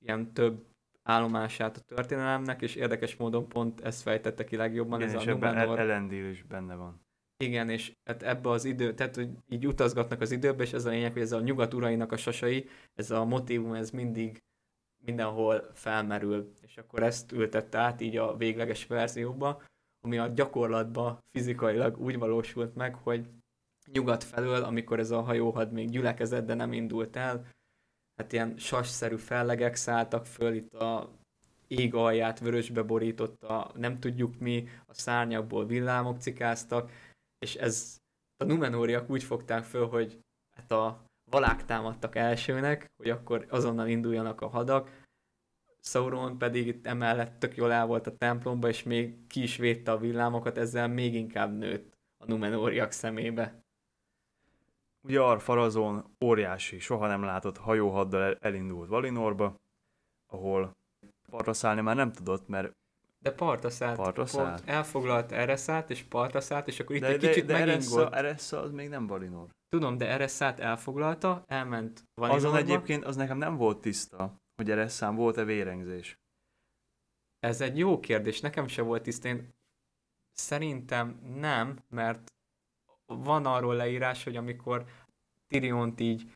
[0.06, 0.71] ilyen több
[1.04, 5.02] állomását a történelemnek, és érdekes módon pont ezt fejtette ki legjobban.
[5.02, 5.80] Igen, ez és a ebben Numenor.
[5.80, 7.02] Elendil is benne van.
[7.38, 10.90] Igen, és hát ebbe az idő, tehát hogy így utazgatnak az időbe, és ez a
[10.90, 14.44] lényeg, hogy ez a nyugat urainak a sasai, ez a motivum, ez mindig
[15.06, 19.62] mindenhol felmerül, és akkor ezt ültette át így a végleges verzióba,
[20.02, 23.30] ami a gyakorlatban fizikailag úgy valósult meg, hogy
[23.92, 27.46] nyugat felől, amikor ez a hajóhad még gyülekezett, de nem indult el,
[28.16, 31.10] hát ilyen sasszerű fellegek szálltak föl, itt a
[31.68, 36.92] ég alját vörösbe borította, nem tudjuk mi, a szárnyakból villámok cikáztak,
[37.40, 37.98] és ez
[38.38, 40.20] a Numenóriak úgy fogták föl, hogy
[40.58, 44.90] hát a valák támadtak elsőnek, hogy akkor azonnal induljanak a hadak,
[45.84, 49.92] Sauron pedig itt emellett tök jól el volt a templomba, és még ki is védte
[49.92, 53.61] a villámokat, ezzel még inkább nőtt a Numenóriak szemébe.
[55.04, 59.56] Ugye Arfarazon óriási, soha nem látott hajóhaddal elindult Valinorba,
[60.32, 60.76] ahol
[61.30, 62.72] partra szállni már nem tudott, mert
[63.20, 63.96] de partra szállt.
[63.96, 64.68] Partra szállt.
[64.68, 68.62] elfoglalt Ereszát, és partra szállt, és akkor itt de, egy kicsit de, de Eressa, Eressa
[68.62, 69.50] az még nem Valinor.
[69.70, 72.48] Tudom, de Ereszát elfoglalta, elment Valinorba.
[72.48, 76.20] Azon egyébként az nekem nem volt tiszta, hogy Ereszán volt-e vérengzés.
[77.40, 79.28] Ez egy jó kérdés, nekem se volt tiszta.
[79.28, 79.54] Én
[80.32, 82.32] szerintem nem, mert
[83.24, 84.86] van arról leírás, hogy amikor
[85.48, 86.32] Tiriont így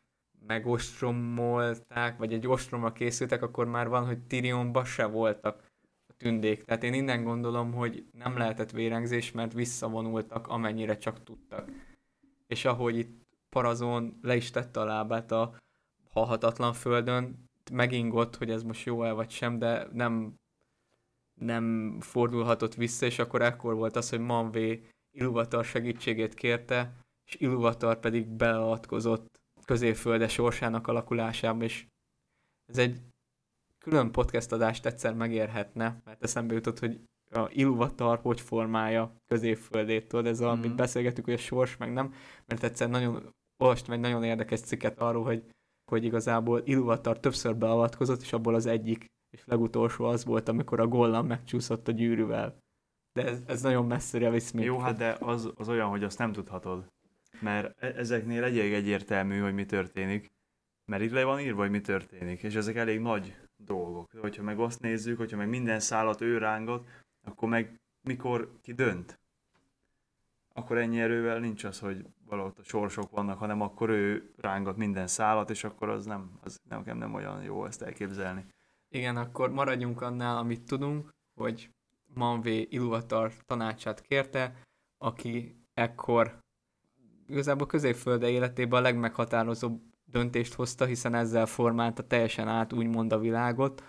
[0.46, 5.62] megostromolták, vagy egy ostromra készültek, akkor már van, hogy Tirionba se voltak
[6.08, 6.64] a tündék.
[6.64, 11.70] Tehát én innen gondolom, hogy nem lehetett vérengzés, mert visszavonultak, amennyire csak tudtak.
[12.46, 15.54] És ahogy itt Parazon le is tette a lábát a
[16.10, 20.34] halhatatlan földön, megingott, hogy ez most jó-e vagy sem, de nem,
[21.40, 26.92] nem fordulhatott vissza, és akkor ekkor volt az, hogy Manvé Iluvatar segítségét kérte,
[27.26, 31.86] és Iluvatar pedig beleavatkozott középfölde sorsának alakulásába, és
[32.66, 33.00] ez egy
[33.78, 37.00] külön podcast adást egyszer megérhetne, mert eszembe jutott, hogy
[37.30, 40.50] a Iluvatar hogy formálja középföldét, tudod, ez mm-hmm.
[40.50, 42.14] amit beszélgetünk, hogy a sors meg nem,
[42.46, 45.44] mert egyszer nagyon olvastam egy nagyon érdekes cikket arról, hogy,
[45.90, 50.86] hogy igazából Iluvatar többször beavatkozott, és abból az egyik és legutolsó az volt, amikor a
[50.86, 52.64] Gollam megcsúszott a gyűrűvel
[53.16, 54.64] de ez, ez nagyon messzire visz még.
[54.64, 56.92] Jó, hát de az, az olyan, hogy azt nem tudhatod.
[57.40, 60.32] Mert e- ezeknél elég egyértelmű, hogy mi történik.
[60.84, 64.12] Mert itt le van írva, hogy mi történik, és ezek elég nagy dolgok.
[64.12, 66.88] De hogyha meg azt nézzük, hogyha meg minden szállat ő rángat,
[67.24, 69.18] akkor meg mikor ki dönt,
[70.54, 75.06] akkor ennyi erővel nincs az, hogy valahogy a sorsok vannak, hanem akkor ő rángat minden
[75.06, 78.44] szállat, és akkor az nem, az nekem nem olyan jó ezt elképzelni.
[78.88, 81.70] Igen, akkor maradjunk annál, amit tudunk, hogy
[82.16, 84.54] Manvé Iluvatar tanácsát kérte,
[84.98, 86.38] aki ekkor
[87.26, 93.80] igazából középfölde életében a legmeghatározóbb döntést hozta, hiszen ezzel formálta teljesen át úgymond a világot.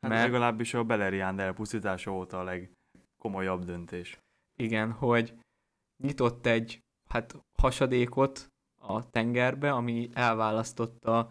[0.00, 0.22] Hát mert...
[0.22, 4.18] legalábbis a Beleriand elpusztítása óta a legkomolyabb döntés.
[4.56, 5.34] Igen, hogy
[6.02, 8.48] nyitott egy hát hasadékot
[8.80, 11.30] a tengerbe, ami elválasztotta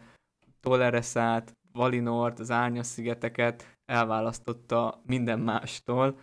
[0.59, 6.19] Tolereszát, Valinort, az Árnyas szigeteket, elválasztotta minden mástól,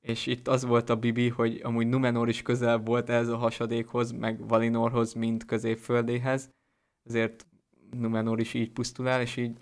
[0.00, 4.10] és itt az volt a bibi, hogy amúgy Numenor is közel volt ez a hasadékhoz,
[4.10, 6.50] meg Valinorhoz, mint középföldéhez,
[7.08, 7.46] ezért
[7.90, 9.56] Numenor is így pusztul el, és így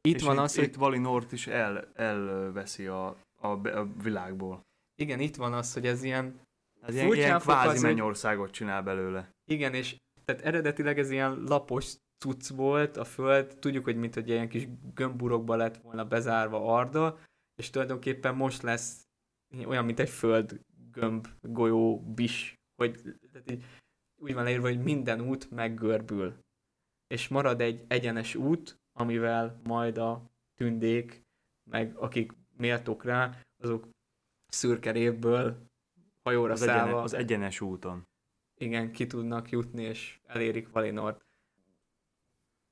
[0.00, 0.64] itt és van itt, az, hogy...
[0.64, 4.60] Itt Valinort is el, elveszi a, a, a világból.
[5.00, 6.40] Igen, itt van az, hogy ez ilyen...
[6.80, 9.30] Ez ilyen, ilyen kvázi mennyországot csinál belőle.
[9.50, 14.28] Igen, és tehát eredetileg ez ilyen lapos cucc volt a föld, tudjuk, hogy mint hogy
[14.28, 17.18] ilyen kis gömburokba lett volna bezárva Arda,
[17.56, 19.03] és tulajdonképpen most lesz
[19.66, 23.00] olyan, mint egy föld gömb, golyó, bis, hogy
[23.32, 23.64] tehát így,
[24.16, 26.34] úgy van leírva, hogy minden út meggörbül.
[27.06, 31.22] És marad egy egyenes út, amivel majd a tündék,
[31.70, 33.88] meg akik méltók rá, azok
[34.48, 35.66] szürke révből
[36.22, 36.86] hajóra az szállva.
[36.86, 38.06] Egyenes, az egyenes úton.
[38.60, 41.26] Igen, ki tudnak jutni, és elérik Valinort.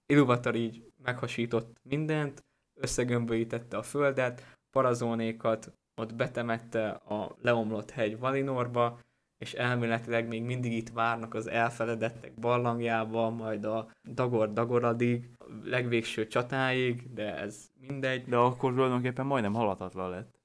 [0.07, 9.01] Iluvatar így meghasított mindent, összegömböítette a földet, parazónékat ott betemette a leomlott hegy Valinorba,
[9.39, 17.13] és elméletileg még mindig itt várnak az elfeledettek barlangjába, majd a Dagor-Dagoradig, a legvégső csatáig,
[17.13, 18.25] de ez mindegy.
[18.25, 20.41] De akkor tulajdonképpen majdnem halatatlan lett.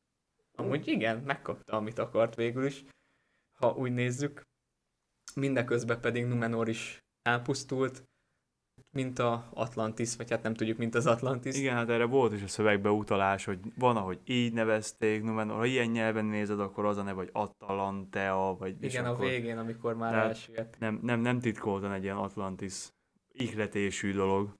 [0.55, 2.83] Amúgy igen, megkapta, amit akart végül is,
[3.59, 4.41] ha úgy nézzük.
[5.35, 8.03] Mindeközben pedig Numenor is elpusztult,
[8.97, 11.57] mint a Atlantis, vagy hát nem tudjuk, mint az Atlantis.
[11.57, 15.65] Igen, hát erre volt is a szövegbe utalás, hogy van, ahogy így nevezték, Numenor, ha
[15.65, 18.83] ilyen nyelven nézed, akkor az a neve, vagy Atalantea, vagy...
[18.83, 20.79] Igen, a végén, amikor már elsüllyedt.
[20.79, 22.89] Nem, nem, nem titkoltan egy ilyen Atlantis
[23.31, 24.53] ihletésű dolog.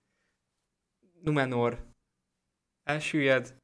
[1.23, 1.85] Numenor
[2.83, 3.57] elsüllyed.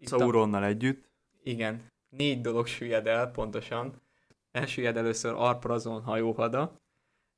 [0.00, 0.66] Sauronnal a...
[0.66, 1.10] együtt.
[1.42, 4.02] Igen, négy dolog süllyed el pontosan.
[4.50, 6.76] Elsüllyed először Arprazon hajóhada,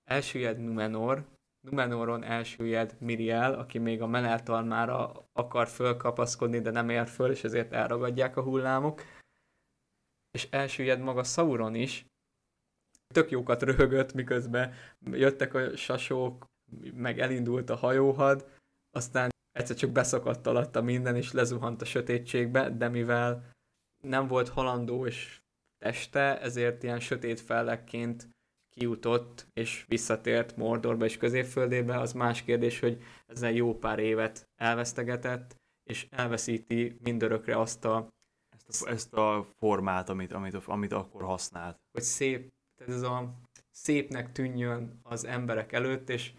[0.04, 7.30] elsüllyed Numenor, Numenoron elsüllyed Miriel, aki még a meneltalmára akar fölkapaszkodni, de nem ér föl,
[7.30, 9.02] és ezért elragadják a hullámok.
[10.30, 12.06] És elsüllyed maga Sauron is.
[13.14, 14.74] Tök jókat röhögött, miközben
[15.10, 16.46] jöttek a sasók,
[16.92, 18.48] meg elindult a hajóhad,
[18.90, 23.50] aztán egyszer csak beszakadt alatta minden, és lezuhant a sötétségbe, de mivel
[24.02, 25.40] nem volt halandó és
[25.78, 28.28] teste, ezért ilyen sötét fellekként
[28.78, 35.56] kiutott és visszatért Mordorba és középföldébe, az más kérdés, hogy ezzel jó pár évet elvesztegetett,
[35.84, 38.08] és elveszíti mindörökre azt a...
[38.68, 41.76] Ezt a, ezt a formát, amit, amit, amit akkor használt.
[41.92, 43.34] Hogy szép, tehát ez a
[43.70, 46.32] szépnek tűnjön az emberek előtt, és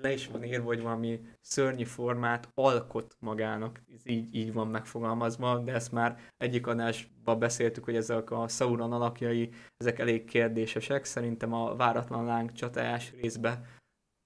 [0.00, 5.58] le is van írva, hogy valami szörnyű formát alkot magának, ez így, így van megfogalmazva,
[5.58, 11.52] de ezt már egyik adásban beszéltük, hogy ezek a Sauron alakjai, ezek elég kérdésesek, szerintem
[11.52, 13.80] a váratlan láng csatájás részbe,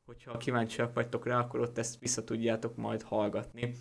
[0.05, 3.75] hogyha kíváncsiak vagytok rá, akkor ott ezt vissza tudjátok majd hallgatni,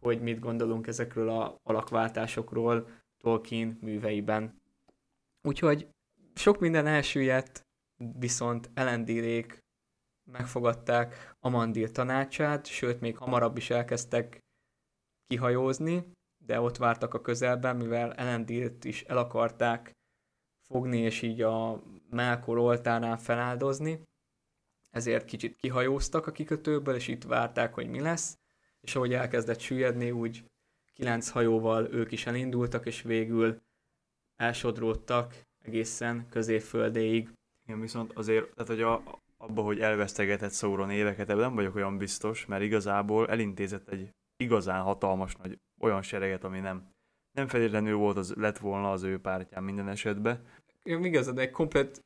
[0.00, 4.60] hogy mit gondolunk ezekről a alakváltásokról Tolkien műveiben.
[5.42, 5.88] Úgyhogy
[6.34, 7.68] sok minden elsüllyedt,
[8.18, 9.62] viszont elendírék
[10.32, 14.38] megfogadták Amandil tanácsát, sőt, még hamarabb is elkezdtek
[15.26, 16.12] kihajózni,
[16.44, 19.92] de ott vártak a közelben, mivel Elendilt is el akarták
[20.66, 24.02] fogni, és így a Melkor oltárnál feláldozni,
[24.90, 28.38] ezért kicsit kihajóztak a kikötőből, és itt várták, hogy mi lesz,
[28.80, 30.44] és ahogy elkezdett süllyedni, úgy
[30.92, 33.62] kilenc hajóval ők is elindultak, és végül
[34.36, 37.30] elsodródtak egészen középföldéig.
[37.64, 41.98] Igen, viszont azért, tehát hogy a, abba, hogy elvesztegetett Sauron éveket, ebben nem vagyok olyan
[41.98, 46.90] biztos, mert igazából elintézett egy igazán hatalmas nagy olyan sereget, ami nem,
[47.36, 50.46] nem feltétlenül volt, az, lett volna az ő pártján minden esetben.
[50.84, 52.02] Igazad, egy komplet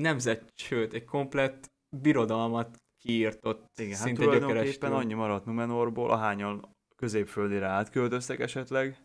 [0.00, 3.66] nemzet, sőt, egy komplet birodalmat kiírtott.
[3.76, 9.04] Igen, hát tulajdonképpen annyi maradt Numenorból, ahányan középföldére átköltöztek esetleg.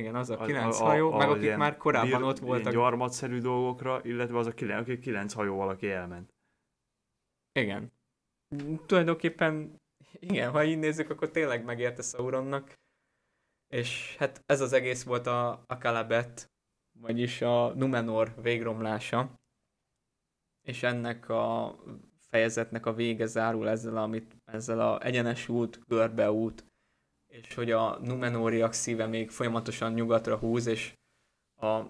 [0.00, 2.72] Igen, az a kilenc a, hajó, a, a, meg akik már korábban bir, ott voltak.
[2.72, 6.33] Gyarmatszerű dolgokra, illetve az a kilenc, akik kilenc hajó valaki elment.
[7.54, 7.92] Igen.
[8.86, 9.80] Tulajdonképpen,
[10.12, 12.78] igen, ha így nézzük, akkor tényleg megérte Sauronnak.
[13.68, 16.52] És hát ez az egész volt a, a Kalabet,
[17.00, 19.40] vagyis a Numenor végromlása.
[20.62, 21.76] És ennek a
[22.18, 26.64] fejezetnek a vége zárul ezzel, amit, ezzel a egyenes út, görbe út,
[27.26, 30.94] és hogy a Numenóriak szíve még folyamatosan nyugatra húz, és
[31.60, 31.82] a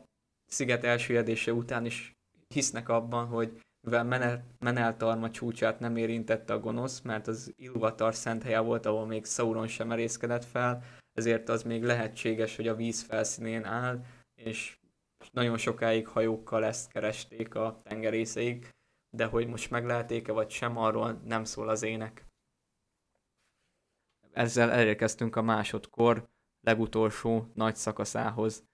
[0.47, 2.13] sziget elsüllyedése után is
[2.49, 8.61] hisznek abban, hogy mivel Meneltarma csúcsát nem érintette a gonosz, mert az Ilúvatar szent helye
[8.61, 10.83] volt, ahol még Sauron sem merészkedett fel,
[11.13, 14.05] ezért az még lehetséges, hogy a víz felszínén áll,
[14.35, 14.79] és
[15.33, 18.69] nagyon sokáig hajókkal ezt keresték a tengerészeig,
[19.11, 22.27] de hogy most megleheték-e vagy sem, arról nem szól az ének.
[24.33, 26.29] Ezzel elérkeztünk a másodkor
[26.61, 28.65] legutolsó nagy szakaszához,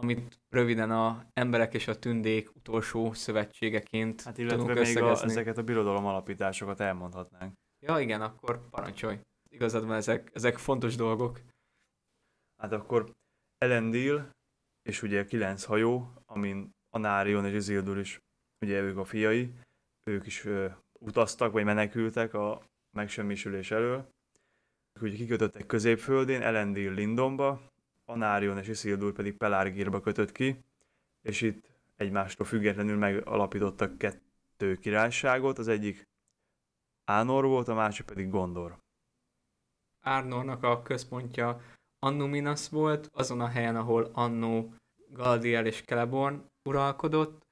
[0.00, 5.58] amit röviden a emberek és a tündék utolsó szövetségeként hát illetve tudunk még a, ezeket
[5.58, 7.54] a birodalom alapításokat elmondhatnánk.
[7.80, 9.18] Ja igen, akkor parancsolj.
[9.50, 11.40] Igazad van, ezek, ezek fontos dolgok.
[12.62, 13.12] Hát akkor
[13.58, 14.30] Elendil,
[14.82, 18.18] és ugye kilenc hajó, amin Anárion és Isildur is,
[18.60, 19.52] ugye ők a fiai,
[20.10, 20.68] ők is ö,
[21.00, 22.62] utaztak, vagy menekültek a
[22.96, 24.08] megsemmisülés elől.
[24.92, 27.60] Ők ugye kikötöttek középföldén, Elendil Lindomba,
[28.08, 30.64] Anárion és Isildur pedig Pelárgírba kötött ki,
[31.22, 36.08] és itt egymástól függetlenül megalapítottak kettő királyságot, az egyik
[37.04, 38.78] Ánor volt, a másik pedig Gondor.
[40.00, 41.60] Árnornak a központja
[41.98, 44.74] Annuminas volt, azon a helyen, ahol annó
[45.08, 47.46] Galdiel és Celeborn uralkodott,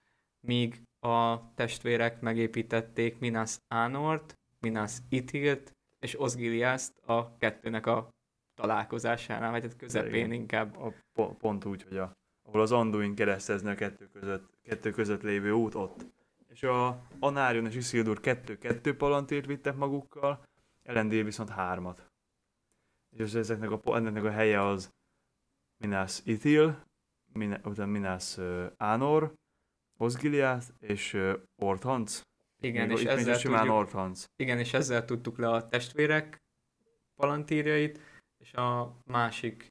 [0.46, 8.09] míg a testvérek megépítették Minas Anort, Minas Itilt és Osgiliaszt a kettőnek a
[8.57, 10.32] találkozásánál, vagy hát közepén Igen.
[10.32, 10.76] inkább.
[10.76, 10.92] A,
[11.22, 15.74] pont úgy, hogy a, ahol az Anduin keresztezni a kettő között, kettő között lévő út
[15.74, 16.07] ott.
[16.48, 20.44] És a Anárion és Isildur kettő-kettő palantírt vittek magukkal,
[20.82, 22.11] Elendil viszont hármat.
[23.16, 24.90] És ezeknek a, ennek a helye az
[25.76, 26.84] Minas Ithil,
[27.32, 29.34] Min, utána Minas uh, Anor,
[29.96, 32.20] Osgiliath és uh, Orthanc.
[32.62, 34.24] Igen, és ezzel tudjuk, Orthanc.
[34.36, 36.38] Igen, és ezzel tudtuk le a testvérek
[37.14, 38.00] palantírjait,
[38.47, 39.66] és a másik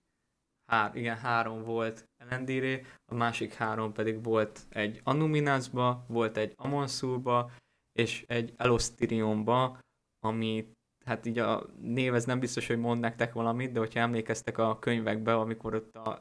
[0.71, 7.51] hár, igen, három volt Elendíré, a másik három pedig volt egy Anuminasba, volt egy Amonsulba,
[7.91, 9.80] és egy Elostyrionba,
[10.19, 10.71] ami
[11.05, 14.80] hát így a név ez nem biztos, hogy mond nektek valamit, de hogyha emlékeztek a
[14.80, 16.19] könyvekbe, amikor ott a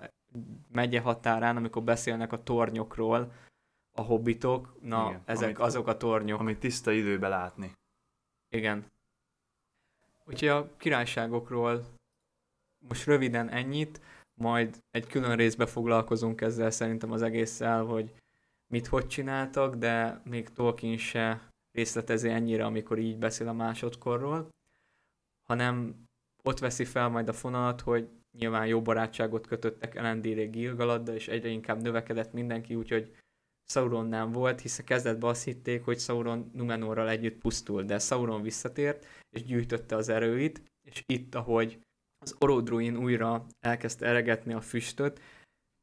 [0.73, 3.33] megye határán, amikor beszélnek a tornyokról,
[3.97, 6.41] a hobbitok, na Igen, ezek amit, azok a tornyok.
[6.41, 7.73] Amit tiszta időbe látni.
[8.49, 8.93] Igen.
[10.25, 11.94] Úgyhogy a királyságokról
[12.89, 14.01] most röviden ennyit,
[14.35, 18.13] majd egy külön részbe foglalkozunk ezzel szerintem az egésszel, hogy
[18.67, 24.49] mit hogy csináltak, de még Tolkien se részletezi ennyire, amikor így beszél a másodkorról,
[25.43, 25.95] hanem
[26.43, 28.09] ott veszi fel majd a fonalat, hogy
[28.39, 33.15] nyilván jó barátságot kötöttek Elendire Gilgaladda, és egyre inkább növekedett mindenki, úgyhogy
[33.67, 39.07] Sauron nem volt, hiszen kezdetben azt hitték, hogy Sauron Numenorral együtt pusztul, de Sauron visszatért,
[39.31, 41.79] és gyűjtötte az erőit, és itt, ahogy
[42.25, 45.21] az Orodruin újra elkezdte eregetni a füstöt,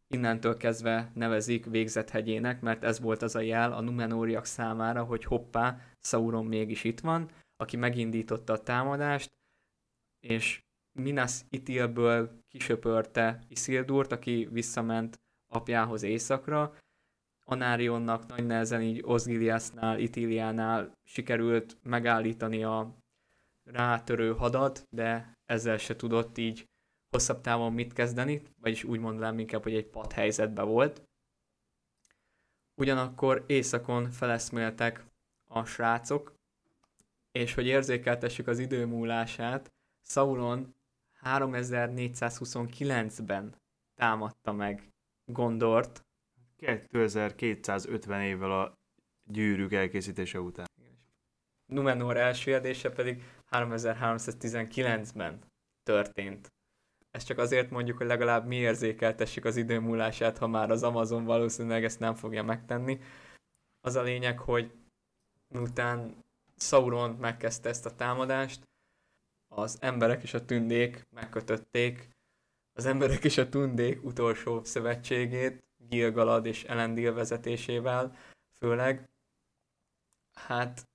[0.08, 1.66] innentől kezdve nevezik
[2.10, 7.00] hegyének, mert ez volt az a jel a Numenóriak számára, hogy hoppá, Sauron mégis itt
[7.00, 9.30] van, aki megindította a támadást,
[10.20, 10.62] és
[11.00, 15.20] Minas Itilből kisöpörte Isildurt, aki visszament
[15.54, 16.76] apjához északra.
[17.46, 22.96] Anárionnak nagy nehezen így Osgiliasnál, Itiliánál sikerült megállítani a
[23.64, 26.70] rátörő hadat, de ezzel se tudott így
[27.10, 31.04] hosszabb távon mit kezdeni, vagyis úgy mondanám inkább, hogy egy pad helyzetben volt.
[32.76, 35.06] Ugyanakkor északon feleszméltek
[35.48, 36.34] a srácok,
[37.32, 40.76] és hogy érzékeltessük az idő múlását, Sauron
[41.24, 43.56] 3429-ben
[43.96, 44.90] támadta meg
[45.26, 46.06] Gondort.
[46.58, 48.74] 2250 évvel a
[49.24, 50.68] gyűrűk elkészítése után.
[51.66, 52.62] Numenor első
[52.96, 55.40] pedig 3319-ben
[55.84, 56.54] történt.
[57.12, 61.26] Ezt csak azért mondjuk, hogy legalább mi érzékeltessük az idő múlását, ha már az Amazon
[61.26, 63.00] valószínűleg ezt nem fogja megtenni.
[63.82, 64.72] Az a lényeg, hogy
[65.48, 66.24] miután
[66.58, 68.70] Sauron megkezdte ezt a támadást,
[69.48, 72.10] az emberek és a tündék megkötötték
[72.74, 78.16] az emberek és a tündék utolsó szövetségét, Gilgalad és Elendil vezetésével
[78.58, 79.10] főleg.
[80.34, 80.90] Hát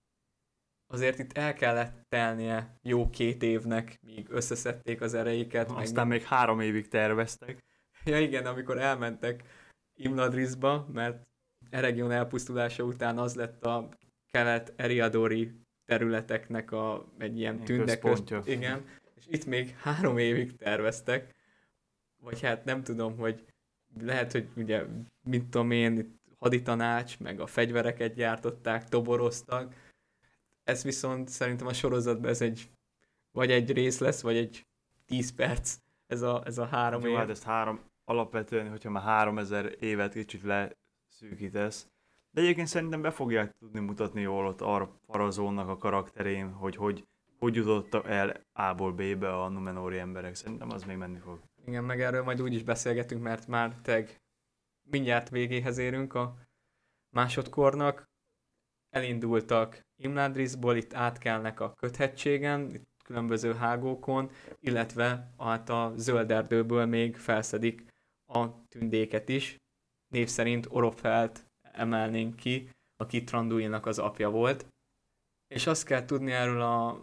[0.87, 5.70] azért itt el kellett telnie jó két évnek, míg összeszedték az ereiket.
[5.70, 7.64] Aztán meg még három évig terveztek.
[8.05, 9.43] Ja igen, amikor elmentek
[9.95, 11.26] Imladrisba, mert
[11.70, 13.89] Eregion elpusztulása után az lett a
[14.30, 15.53] kelet Eriadori
[15.84, 17.99] területeknek a, egy ilyen tünde
[18.45, 18.84] Igen,
[19.14, 21.34] és itt még három évig terveztek,
[22.22, 23.45] vagy hát nem tudom, hogy
[24.01, 24.84] lehet, hogy ugye,
[25.28, 29.74] mint tudom én, itt haditanács, meg a fegyvereket gyártották, toboroztak,
[30.67, 32.71] ez viszont szerintem a sorozatban ez egy,
[33.33, 34.67] vagy egy rész lesz, vagy egy
[35.07, 37.17] 10 perc, ez a, ez a három Jó, év.
[37.17, 41.89] hát ezt három, alapvetően, hogyha már 3000 évet kicsit leszűkítesz,
[42.31, 47.07] De egyébként szerintem be fogják tudni mutatni jól ott Ar Farazónnak a karakterén, hogy hogy,
[47.39, 50.35] hogy jutott el A-ból B-be a Numenori emberek.
[50.35, 51.41] Szerintem az még menni fog.
[51.67, 54.21] Igen, meg erről majd úgy is beszélgetünk, mert már teg
[54.83, 56.37] mindjárt végéhez érünk a
[57.11, 58.09] másodkornak.
[58.91, 64.30] Elindultak Imladrisból, itt átkelnek a köthegységen, itt különböző hágókon,
[64.61, 67.84] illetve hát a zöld erdőből még felszedik
[68.26, 69.57] a tündéket is.
[70.09, 74.66] Név szerint Orofelt emelnénk ki, aki Tranduilnak az apja volt.
[75.49, 77.03] És azt kell tudni erről a,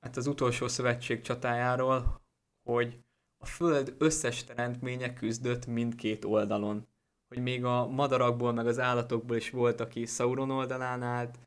[0.00, 2.20] hát az utolsó szövetség csatájáról,
[2.62, 3.00] hogy
[3.38, 6.86] a Föld összes teremtménye küzdött mindkét oldalon.
[7.28, 11.38] Hogy még a madarakból, meg az állatokból is volt, aki Sauron oldalán állt,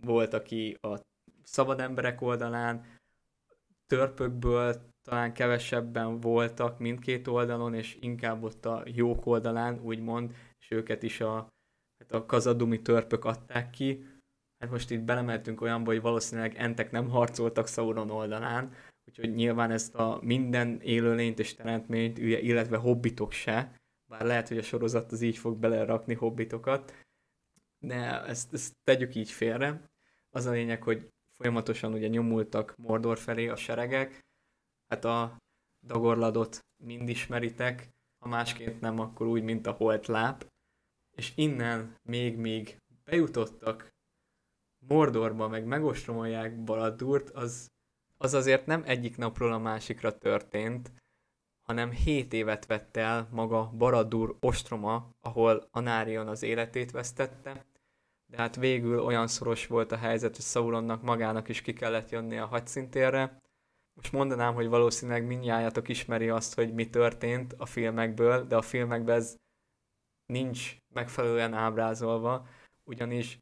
[0.00, 1.00] volt, aki a
[1.42, 2.84] szabad emberek oldalán,
[3.86, 11.02] törpökből talán kevesebben voltak mindkét oldalon, és inkább ott a jók oldalán, úgymond, és őket
[11.02, 11.48] is a,
[11.98, 14.06] hát a kazadumi törpök adták ki.
[14.58, 18.72] Hát most itt belemeltünk olyanba, hogy valószínűleg entek nem harcoltak Sauron oldalán,
[19.08, 23.72] úgyhogy nyilván ezt a minden élőlényt és teremtményt, illetve hobbitok se,
[24.10, 27.05] bár lehet, hogy a sorozat az így fog belerakni hobbitokat,
[27.78, 29.90] de ezt, ezt tegyük így félre.
[30.30, 34.24] Az a lényeg, hogy folyamatosan ugye nyomultak Mordor felé a seregek,
[34.88, 35.36] hát a
[35.82, 40.46] Dagorladot mind ismeritek, ha másként nem, akkor úgy, mint a holt láp,
[41.10, 43.94] és innen még még bejutottak
[44.78, 47.70] Mordorba, meg megostromolják Baladurt, az,
[48.16, 50.92] az azért nem egyik napról a másikra történt,
[51.66, 57.66] hanem 7 évet vett el maga Baradur ostroma, ahol Anárion az életét vesztette,
[58.26, 62.38] de hát végül olyan szoros volt a helyzet, hogy Sauronnak magának is ki kellett jönni
[62.38, 63.40] a hadszintérre.
[63.94, 69.16] Most mondanám, hogy valószínűleg mindjárt ismeri azt, hogy mi történt a filmekből, de a filmekben
[69.16, 69.36] ez
[70.26, 72.48] nincs megfelelően ábrázolva,
[72.84, 73.38] ugyanis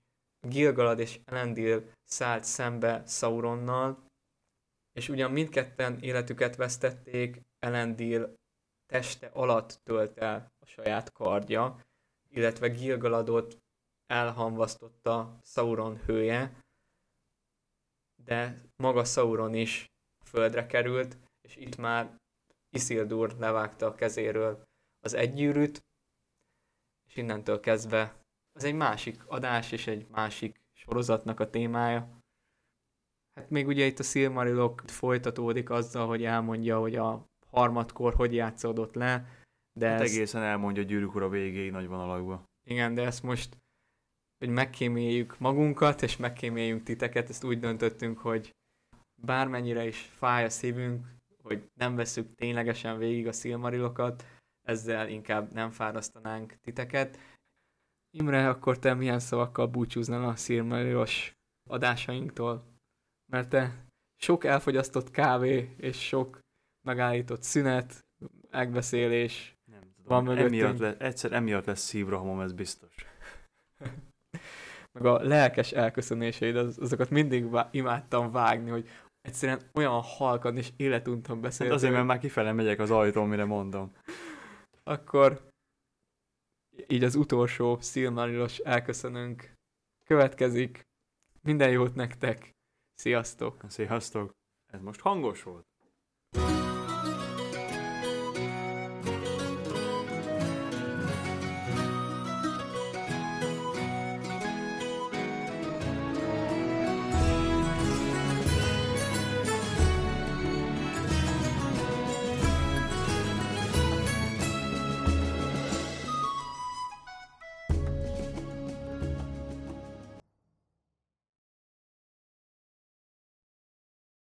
[0.48, 4.04] Gilgalad és Elendil szállt szembe Sauronnal,
[4.92, 8.34] és ugyan mindketten életüket vesztették, Elendil
[8.86, 11.80] teste alatt tölt el a saját kardja,
[12.28, 13.58] illetve Gilgaladot
[14.06, 16.60] elhamvasztotta Sauron hője,
[18.24, 19.92] de maga Sauron is
[20.24, 22.16] földre került, és itt már
[22.70, 24.62] Isildur levágta a kezéről
[25.00, 25.84] az egygyűrűt,
[27.08, 32.18] és innentől kezdve az egy másik adás és egy másik sorozatnak a témája.
[33.34, 38.94] Hát még ugye itt a Silmarilok folytatódik azzal, hogy elmondja, hogy a harmadkor hogy játszódott
[38.94, 39.28] le,
[39.78, 40.14] de hát ezt...
[40.14, 42.44] egészen elmondja a gyűrűk ura végéig nagy vonalakba.
[42.66, 43.56] Igen, de ezt most
[44.38, 48.50] hogy megkéméljük magunkat, és megkéméljünk titeket, ezt úgy döntöttünk, hogy
[49.22, 51.06] bármennyire is fáj a szívünk,
[51.42, 54.24] hogy nem veszük ténylegesen végig a szilmarilokat,
[54.66, 57.18] ezzel inkább nem fárasztanánk titeket.
[58.10, 61.32] Imre, akkor te milyen szavakkal búcsúznál a szilmarilos
[61.70, 62.64] adásainktól?
[63.32, 63.86] Mert te
[64.16, 66.38] sok elfogyasztott kávé és sok
[66.84, 68.04] megállított szünet,
[68.50, 70.04] megbeszélés nem tudom.
[70.04, 70.62] van mögöttünk.
[70.62, 73.06] Emiatt le, egyszer emiatt lesz szívrohamom, ez biztos.
[74.94, 78.88] meg a lelkes elköszönéseid, az, azokat mindig vá- imádtam vágni, hogy
[79.20, 81.68] egyszerűen olyan halkan és életuntan beszéltél.
[81.68, 83.92] Hát azért, mert már kifele megyek az ajtón, mire mondom.
[84.82, 85.48] Akkor
[86.86, 89.52] így az utolsó Silmarilos elköszönünk.
[90.04, 90.82] Következik.
[91.40, 92.50] Minden jót nektek.
[92.94, 93.64] Sziasztok!
[93.68, 94.32] Sziasztok!
[94.72, 95.73] Ez most hangos volt?